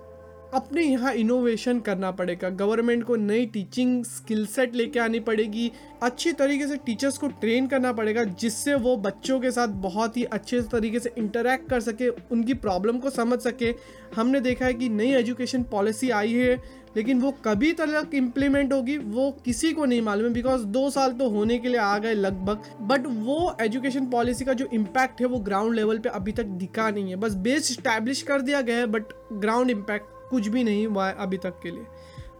अपने 0.55 0.83
यहाँ 0.83 1.13
इनोवेशन 1.13 1.81
करना 1.81 2.11
पड़ेगा। 2.11 2.49
गवर्नमेंट 2.51 3.03
को 3.05 3.17
नई 3.17 3.47
टीचिंग 3.47 4.05
स्किल 4.05 4.47
सेट 4.47 4.75
लेके 4.75 4.99
आनी 5.01 5.21
पड़ेगी। 5.21 5.71
अच्छी 6.03 6.33
तरीके 6.33 6.67
से 6.67 6.77
टीचर्स 6.77 7.19
को 7.19 7.29
ट्रेन 7.29 7.67
करना 7.67 7.93
पड़ेगा, 7.93 8.25
जिससे 8.25 8.75
वो 8.75 8.97
बच्चों 8.97 9.39
के 9.41 9.51
साथ 9.51 9.69
बहुत 9.69 10.17
ही 10.17 10.25
अच्छे 10.25 10.61
तरीके 10.63 11.01
से 11.01 11.13
इंटरेक्ट 11.19 11.69
कर 11.71 11.81
सके, 11.81 12.09
उनकी 12.09 12.55
प्रॉब्लम 12.57 12.99
को 12.99 13.11
समझ 13.11 13.39
सके। 13.41 13.75
हमने 14.17 14.41
देखा 14.41 14.67
है 14.67 14.75
कि 14.75 14.89
नई 14.89 15.13
एजुकेशन 15.13 15.63
पॉलिसी 15.63 16.11
आई 16.11 16.33
है, 16.33 16.57
लेकिन 16.97 17.21
वो 17.21 17.31
कभी 17.45 17.73
तक 17.73 18.11
इम्प्लीमेंट 18.15 18.73
होगी, 18.73 18.97
वो 18.99 19.31
किसी 19.45 19.73
को 19.73 19.85
नहीं 19.85 20.03
मालूम 20.03 20.27
है 20.27 20.33
बिकॉज़ 20.33 20.65
दो 20.67 20.89
साल 20.91 21.13
तो 21.13 21.29
होने 21.31 21.59
के 21.59 21.69
लिए 21.69 21.79
आ 21.79 21.97
गए 21.99 22.15
लगभग। 22.15 22.63
बट 22.83 23.07
वो 23.07 23.57
एजुकेशन 23.61 24.07
पॉलिसी 24.07 24.45
का 24.45 24.53
जो 24.53 24.69
इम्पैक्ट 24.73 25.21
है, 25.21 25.27
वो 25.27 25.39
ग्राउंड 25.41 25.75
लेवल 25.75 25.99
पे 25.99 26.09
अभी 26.09 26.33
तक 26.33 26.45
दिखा 26.59 26.91
नहीं 26.91 27.11
है। 27.11 27.17
बस 27.17 27.35
बेस 27.39 27.73
स्टैब्लिश 27.73 28.23
कर 28.23 28.41
दिया 28.41 28.61
गया 28.61 28.77
है 28.77 28.87
बट 28.87 29.13
ग्राउंड 29.33 29.71
इम्पैक्ट 29.71 30.17
कुछ 30.31 30.49
भी 30.49 30.65
नहीं 30.65 30.87
हुआ 30.87 31.09
है 31.09 31.15
अभी 31.19 31.37
तक 31.37 31.61
के 31.63 31.71
लिए। 31.71 31.85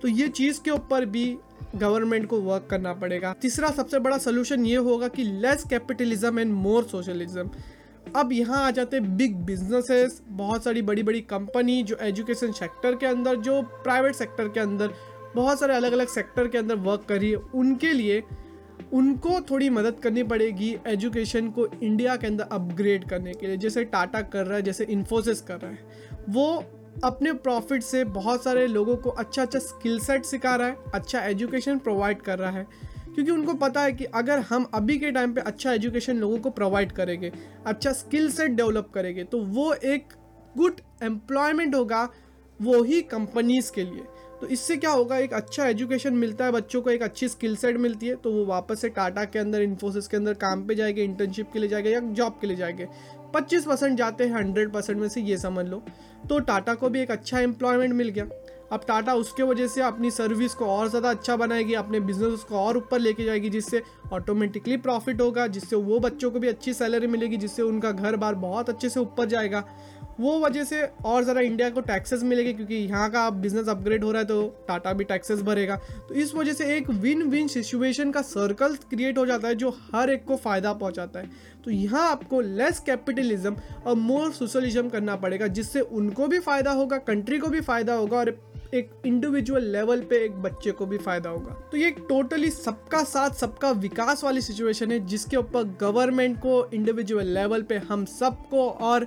तो 0.03 0.09
ये 0.09 0.29
चीज़ 0.29 0.61
के 0.63 0.71
ऊपर 0.71 1.05
भी 1.07 1.39
गवर्नमेंट 1.77 2.27
को 2.27 2.41
वर्क 2.41 2.67
करना 2.71 2.93
पड़ेगा। 2.93 3.35
तीसरा 3.43 3.71
सबसे 3.71 3.99
बड़ा 3.99 4.19
सोल्यूशन 4.19 4.67
ये 4.67 4.77
होगा 4.77 5.09
कि 5.09 5.25
less 5.25 5.65
capitalism 5.71 6.39
and 6.39 6.53
more 6.53 6.85
socialism 6.85 7.51
अब 8.17 8.33
यहाँ 8.33 8.65
आ 8.67 8.71
जाते 8.71 9.01
बिग 9.01 9.35
बिजनेसेस 9.37 10.23
बहुत 10.29 10.65
सारी 10.65 10.83
बड़ी 10.83 11.03
बड़ी 11.03 11.21
कंपनी 11.21 11.83
जो 11.83 11.97
एजुकेशन 11.97 12.53
सेक्टर 12.53 12.95
के 12.95 13.07
अंदर, 13.07 13.37
जो 13.37 13.63
प्राइवेट 13.63 14.15
सेक्टर 14.15 14.49
के 14.49 14.61
अंदर, 14.61 14.91
बहुत 15.37 15.61
सारे 15.61 15.75
अलग 15.75 15.93
अलग 15.93 16.09
सेक्टर 16.09 16.49
के 16.49 16.59
अंदर 16.59 16.75
वर्क 16.75 17.05
कर 17.09 17.19
रही 17.19 17.31
है। 17.31 17.37
उनके 17.37 17.93
लिए 17.93 18.23
उनको 18.93 19.41
थोड़ी 19.41 19.71
मदद 19.71 19.97
करनी 20.03 20.23
पड़ेगी 20.23 20.77
एजुकेशन 20.87 21.51
को 21.51 21.67
इंडिया 21.83 22.17
के 22.17 22.27
अंदर 22.27 22.45
अपग्रेड 22.45 23.09
करने 23.09 23.33
के 23.33 23.47
लिए। 23.47 23.57
जैसे 23.57 23.85
टाटा 23.85 24.21
कर 24.21 24.47
रहा 24.47 24.57
है, 24.57 24.63
जैसे 24.63 24.85
इन्फोसिस 24.85 25.41
कर 25.41 25.59
रहा 25.59 25.71
है। 25.71 25.79
वो 26.29 26.65
अपने 27.05 27.33
प्रॉफिट 27.33 27.83
से 27.83 28.03
बहुत 28.05 28.45
सारे 28.45 28.67
लोगों 28.67 28.97
को 28.97 29.11
अच्छा 29.11 29.43
अच्छा 29.43 29.59
स्किल 29.59 29.99
सेट 30.01 30.25
सिखा 30.25 30.55
रहा 30.57 30.67
है 30.69 30.77
अच्छा 30.95 31.21
एजुकेशन 31.21 31.79
प्रोवाइड 31.79 32.23
कर 32.23 32.39
रहा 32.39 32.51
है। 32.51 32.67
क्योंकि 33.15 33.31
उनको 33.31 33.55
पता 33.55 33.83
है 33.83 33.93
कि 33.93 34.05
अगर 34.05 34.39
हम 34.39 34.67
अभी 34.75 34.99
के 34.99 35.11
टाइम 35.11 35.33
पे 35.33 35.41
अच्छा 35.41 35.73
एजुकेशन 35.73 36.17
लोगों 36.17 36.39
को 36.39 36.51
प्रोवाइड 36.51 36.93
करेंगे 36.93 37.33
अच्छा 37.67 37.93
स्किल 37.93 38.31
सेट 38.33 38.51
डेवलप 38.51 38.91
करेंगे 38.95 39.25
तो 39.25 39.43
वो 39.47 39.73
एक 39.75 40.13
गुड 40.57 40.81
एम्प्लॉयमेंट 41.03 41.75
होगा 41.75 42.09
वो 42.61 42.83
ही 42.83 43.01
कंपनीज़ 43.03 43.73
के 43.73 43.83
लिए। 43.83 44.03
तो 44.41 44.47
इससे 44.47 44.77
क्या 44.77 44.91
होगा, 44.91 45.17
एक 45.19 45.33
अच्छा 45.33 45.67
एजुकेशन 45.67 46.15
मिलता 46.15 46.45
है, 46.45 46.53
बच्चों 46.53 46.81
को 46.83 46.91
एक 46.91 47.03
अच्छी 47.03 47.29
स्किल 47.29 47.57
सेट 47.57 47.77
मिलती 47.77 48.07
है 48.07 48.15
तो 48.15 48.33
वो 48.33 48.45
वापस 48.47 48.81
से 48.81 48.89
टाटा 48.89 49.25
के 49.25 49.39
अंदर 49.39 49.63
इन्फोसिस 49.63 50.09
के 50.09 50.17
अंदर 50.17 50.35
काम 50.35 50.67
पे 50.67 50.75
जाएँगे 50.75 51.05
इंटर्नशिप 51.05 51.51
के 51.53 51.59
लिए 51.59 51.69
जाएँगे 51.69 51.91
या 51.91 52.01
जॉब 52.01 52.39
के 52.41 52.47
लिए 52.47 52.57
जाएँगे। 52.57 52.87
पच्चीस 53.35 53.65
परसेंट 53.65 53.97
जाते 53.99 54.25
हैं, 54.25 54.35
हंड्रेड 54.35 54.73
परसेंट 54.73 54.99
में 54.99 55.09
से 55.09 55.21
ये 55.21 55.39
समझ 55.39 55.67
लो। 55.67 55.83
तो 56.29 56.39
टाटा 56.41 56.75
को 56.75 56.89
भी 56.89 57.01
एक 57.01 57.11
अच्छा 57.11 57.41
एम्प्लॉयमेंट 57.41 57.95
मिल 57.95 58.09
गया। 58.09 58.27
अब 58.73 58.81
टाटा 58.89 59.15
उसके 59.15 59.43
वजह 59.43 59.67
से 59.67 59.83
अपनी 59.83 60.11
सर्विस 60.11 60.55
को 60.55 60.67
और 60.67 60.89
ज़्यादा 60.89 61.11
अच्छा 61.11 61.37
बनाएगी, 61.37 61.75
अपने 61.75 62.01
बिज़नेस 62.01 62.41
को 62.41 62.57
और 62.57 62.77
ऊपर 62.77 62.99
लेके 62.99 63.25
जाएगी, 63.25 63.51
जिससे 63.51 63.83
ऑटोमेटिकली 64.13 64.77
प्रॉफिट 64.77 65.21
होगा, 65.21 65.47
जिससे 65.47 65.77
वो 65.77 65.99
बच्चों 66.01 66.31
को 66.31 66.39
भी 66.39 66.49
अच्छी 66.49 66.73
सैलरी 66.75 67.07
मिलेगी, 67.07 67.37
जिससे 67.37 67.63
उनका 67.63 67.91
घर 67.93 68.17
बार 68.17 68.35
बहुत 68.35 68.71
अच्छे 68.71 68.89
से 68.89 69.01
ऊपर 69.01 69.27
जाएगा। 69.27 69.65
वो 70.21 70.39
वजह 70.41 70.65
से 70.65 70.83
और 71.05 71.25
ज़रा 71.25 71.41
इंडिया 71.41 71.69
को 71.71 71.81
टैक्सेस 71.83 72.23
मिलेगी, 72.23 72.53
क्योंकि 72.53 72.75
यहाँ 72.75 73.11
का 73.11 73.29
बिज़नेस 73.33 73.69
अपग्रेड 73.69 74.05
हो 74.05 74.13
रहा 74.13 74.23
है 74.23 74.29
तो 74.29 74.65
टाटा 74.69 74.93
भी 74.93 75.05
टैक्सेस 75.05 75.43
भरेगा। 75.43 75.77
तो 76.09 76.15
इस 76.15 76.35
वजह 76.35 76.53
से 76.53 76.77
एक 76.77 76.91
विन 76.91 77.23
विन 77.25 77.49
सिचुएशन 77.49 78.11
का 78.11 78.23
सर्कल 78.23 78.75
क्रिएट 78.91 79.19
हो 79.19 79.27
जाता 79.27 79.49
है, 79.49 79.55
जो 79.55 79.77
हर 79.95 80.11
एक 80.11 80.25
को 80.25 80.37
फ़ायदा 80.39 80.73
पहुँचाता 80.75 81.21
है। 81.21 81.31
तो 81.65 81.71
यहाँ 81.71 82.09
आपको 82.11 82.41
लेस 82.41 82.79
कैपिटलिज्म 82.81 83.57
और 83.87 83.95
मोर 83.97 84.33
सोशलिज्म 84.33 84.89
करना 84.89 85.17
पड़ेगा, 85.17 85.47
जिससे 85.49 85.81
उनको 85.81 86.27
भी 86.27 86.39
फ़ायदा 86.41 86.71
होगा 86.73 86.97
कंट्री 86.99 87.39
को 87.39 87.49
भी 87.49 87.61
फ़ायदा 87.63 87.95
होगा 87.95 88.19
और 88.19 88.37
एक 88.75 88.91
इंडिविजुअल 89.07 89.65
लेवल 89.67 90.01
पे 90.01 90.17
एक 90.25 90.33
बच्चे 90.43 90.71
को 90.71 90.87
भी 90.87 90.99
फ़ायदा 90.99 91.31
होगा। 91.31 91.53
तो 91.73 91.77
ये 91.77 91.91
टोटली 92.01 92.51
सबका 92.51 93.03
साथ, 93.05 93.31
सबका 93.31 93.71
विकास 93.79 94.25
वाली 94.25 94.41
सिचुएशन 94.41 94.93
है, 94.93 94.99
जिसके 95.07 95.37
ऊपर 95.37 95.65
गवर्नमेंट 95.81 96.37
को 96.39 96.65
इंडिविजुअल 96.75 97.27
लेवल 97.29 97.63
पे 97.63 97.77
हम 97.89 98.05
सबको 98.11 98.69
और 98.71 99.07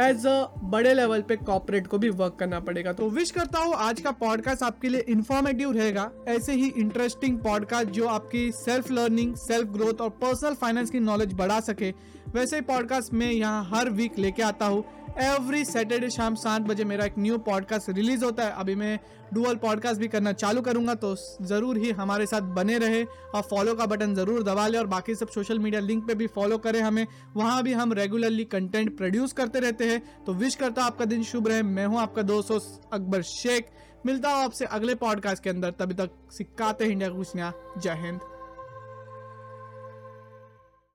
एज 0.00 0.26
अ 0.26 0.32
बड़े 0.64 0.92
लेवल 0.94 1.22
पे 1.28 1.36
कॉपरेट 1.36 1.86
को 1.86 1.98
भी 1.98 2.08
वर्क 2.10 2.36
करना 2.40 2.58
पड़ेगा। 2.60 2.92
तो 2.92 3.08
विश 3.10 3.30
करता 3.30 3.58
हूँ 3.58 3.74
आज 3.76 4.00
का 4.00 4.10
पॉडकास्ट 4.10 4.62
आपके 4.62 4.88
लिए 4.88 5.00
इन्फॉर्मेटिव 5.08 5.72
रहेगा। 5.72 6.10
ऐसे 6.28 6.52
ही 6.52 6.68
इंटरेस्टिंग 6.78 7.38
पॉडकास्ट 7.38 7.88
जो 7.90 8.06
आपकी 8.08 8.50
सेल्फ 8.54 8.90
लर्निंग 8.90 9.34
सेल्फ 9.38 9.68
ग्रोथ 9.68 10.00
और 10.00 10.10
पर्सनल 10.22 10.54
फाइनेंस 10.54 10.90
की 10.90 11.00
नॉलेज 11.00 11.32
बढ़ा 11.34 11.58
सके, 11.60 11.90
वैसे 12.34 12.56
ही 12.56 12.62
पॉडकास्ट 12.62 13.14
मैं 13.14 13.30
यहाँ 13.32 13.68
हर 13.72 13.90
वीक 13.90 14.18
लेके 14.18 14.42
आता 14.42 14.66
हूँ। 14.66 14.84
एवरी 15.20 15.64
सैटरडे 15.64 16.08
शाम 16.10 16.34
सात 16.36 16.62
बजे 16.62 16.84
मेरा 16.84 17.04
एक 17.04 17.14
न्यू 17.18 17.36
पॉडकास्ट 17.46 17.88
रिलीज़ 17.90 18.24
होता 18.24 18.42
है। 18.42 18.52
अभी 18.54 18.74
मैं 18.74 18.98
डुअल 19.34 19.56
पॉडकास्ट 19.56 20.00
भी 20.00 20.08
करना 20.08 20.32
चालू 20.32 20.60
करूँगा 20.62 20.94
तो 20.94 21.14
ज़रूर 21.42 21.78
ही 21.78 21.90
हमारे 21.92 22.26
साथ 22.26 22.42
बने 22.54 22.76
रहे। 22.78 23.02
और 23.04 23.42
फॉलो 23.42 23.74
का 23.74 23.86
बटन 23.86 24.14
ज़रूर 24.14 24.42
दबा 24.42 24.66
ले 24.68 24.78
और 24.78 24.86
बाकी 24.86 25.14
सब 25.14 25.28
सोशल 25.28 25.58
मीडिया 25.58 25.80
लिंक 25.80 26.06
पे 26.06 26.14
भी 26.14 26.26
फॉलो 26.28 26.58
करें 26.58 26.80
हमें। 26.80 27.06
वहाँ 27.36 27.62
भी 27.62 27.72
हम 27.72 27.92
रेगुलरली 27.92 28.44
कंटेंट 28.46 28.96
प्रोड्यूस 28.96 29.32
करते 29.32 29.60
रहते 29.60 29.87
हैं 29.88 30.24
तो 30.24 30.32
विश 30.34 30.54
करता 30.54 30.82
हूँ 30.82 30.86
आपका 30.86 31.04
दिन 31.04 31.22
शुभ 31.24 31.48
रहे। 31.48 31.62
मैं 31.62 31.86
हूँ 31.86 32.00
आपका 32.00 32.22
दोस्त 32.22 32.80
अकबर 32.92 33.22
शेख। 33.22 33.70
मिलता 34.06 34.30
हूँ 34.30 34.44
आपसे 34.44 34.64
अगले 34.64 34.94
पॉडकास्ट 34.94 35.42
के 35.42 35.50
अंदर। 35.50 35.70
तभी 35.70 35.94
तक 35.94 36.10
सिक्काते 36.32 36.84
इंडिया 36.84 37.08
कुछ 37.10 37.34
नया 37.36 37.52
जय 37.78 37.94
हिंद। 37.96 38.20